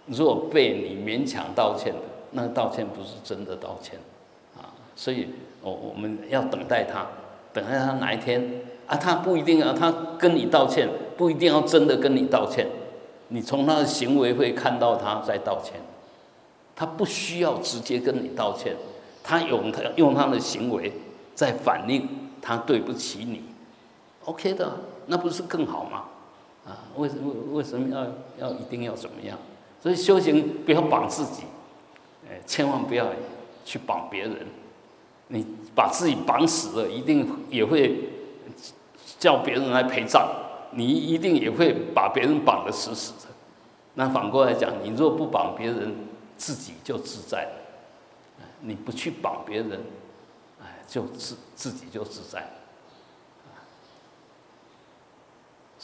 [0.07, 1.99] 如果被你勉强道歉的，
[2.31, 3.99] 那道歉不是真的道歉
[4.57, 4.73] 啊！
[4.95, 5.27] 所以，
[5.61, 7.05] 我我们要等待他，
[7.53, 8.43] 等待他哪一天
[8.87, 8.97] 啊？
[8.97, 12.67] 他不一定啊，他跟你道歉，不一定要真的跟你道歉。
[13.27, 15.73] 你从他的行为会看到他在道歉。
[16.75, 18.73] 他不需要直接跟你道歉，
[19.21, 20.91] 他用他用他的行为
[21.35, 22.07] 在反映
[22.41, 23.43] 他对不起你
[24.29, 24.77] ，OK 的，
[25.07, 26.03] 那不是更好吗？
[26.67, 29.35] 啊，为什么为什么要要一定要怎么样？
[29.81, 31.43] 所以修行不要绑自己，
[32.29, 33.07] 哎，千万不要
[33.65, 34.45] 去绑别人，
[35.29, 38.09] 你把自己绑死了，一定也会
[39.17, 40.27] 叫别人来陪葬，
[40.71, 43.33] 你一定也会把别人绑得死死的。
[43.95, 45.95] 那反过来讲，你若不绑别人，
[46.37, 49.81] 自己就自在了，你不去绑别人，
[50.61, 52.47] 哎，就自自己就自在，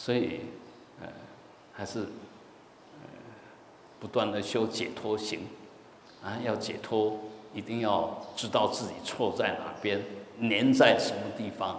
[0.06, 0.38] 所以，
[1.00, 1.08] 呃，
[1.72, 3.08] 还是，呃，
[3.98, 5.40] 不断的修解脱行，
[6.22, 7.18] 啊，要解脱，
[7.52, 10.00] 一定要知道自己错在哪边，
[10.40, 11.70] 粘在什么地方，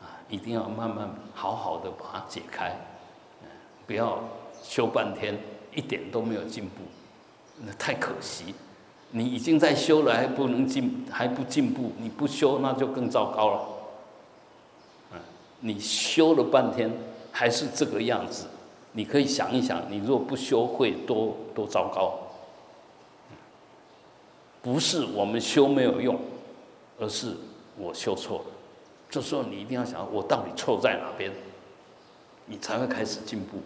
[0.00, 2.74] 啊，一定要慢慢好好的把它解开，
[3.86, 4.24] 不要
[4.62, 5.38] 修半天
[5.74, 6.76] 一点都没有进步。
[7.58, 8.54] 那太可惜，
[9.10, 13.68] 你已经在修了，还不能进，还不进步，你不修那就更糟糕了。
[15.12, 15.20] 嗯，
[15.60, 16.90] 你修了半天
[17.30, 18.46] 还是这个样子，
[18.92, 22.18] 你可以想一想，你若不修会多多糟糕。
[24.62, 26.18] 不是我们修没有用，
[26.98, 27.34] 而是
[27.78, 28.44] 我修错了。
[29.08, 31.32] 这时候你一定要想，我到底错在哪边，
[32.46, 33.58] 你才会开始进步、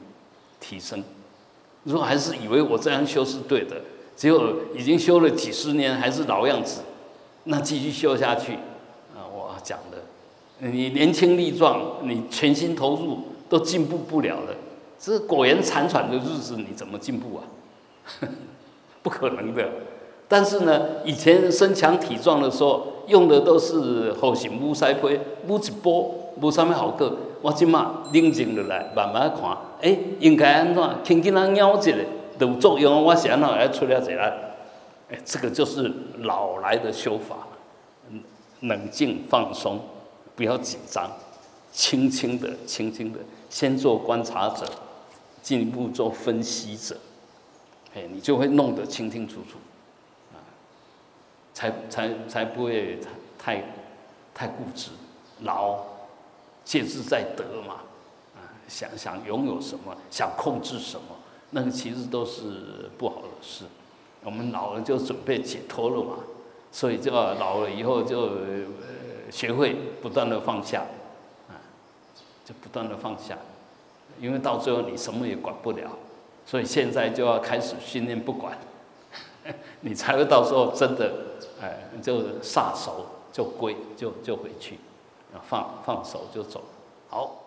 [0.61, 1.03] 提升。
[1.83, 3.81] 如果还是以为我这样修是对的，
[4.15, 6.83] 结果已经修了几十年还是老样子，
[7.43, 8.55] 那继续修下去，
[9.15, 9.99] 啊，我讲的，
[10.61, 13.19] 你年轻力壮，你全心投入
[13.55, 14.55] 都进步不了了，
[14.99, 17.47] 这苟延残喘的日子你怎么进步啊？
[19.01, 19.65] 不可能的。
[20.27, 30.83] 但是呢，以前身强体壮的时候，用的都是好型乌塞胚、乌子波、乌上面好个，我即马冷静落来，慢慢看，哎，应该安怎？
[31.05, 31.95] 轻轻啊咬一下，
[32.41, 33.05] 有作用。
[33.05, 34.35] 我想哪来出了这来？
[35.13, 35.93] 哎，这个就是
[36.23, 37.37] 老来的修法，
[38.63, 39.79] 冷静放松，
[40.35, 41.09] 不要紧张，
[41.71, 43.21] 轻轻的，轻轻的，
[43.55, 44.69] 先做观察者，
[45.41, 46.97] 进一步做分析者，
[47.95, 49.59] 哎，你就会弄得清清楚楚，
[50.33, 50.43] 啊，
[51.55, 52.99] 才才才不会
[53.39, 53.63] 太
[54.35, 54.91] 太固执，
[55.43, 55.79] 老。
[56.65, 57.75] 戒之在得嘛，
[58.35, 61.15] 啊，想想拥有什么，想控制什么，
[61.51, 63.67] 那个其实都是不好的事。
[64.25, 66.17] 我们老了就准备解脱了嘛，
[66.73, 68.31] 所以就要老了以后就
[69.31, 70.85] 学会不断的放下，
[72.45, 73.39] 就不断的放下，
[74.21, 75.91] 因为到最后你什么也管不了，
[76.45, 78.59] 所以现在就要开始训练不管，
[79.81, 81.13] 你才会到时候真的，
[81.61, 84.79] 哎，就撒手就归就就回去。
[85.51, 86.63] 放放手就走，
[87.09, 87.44] 好。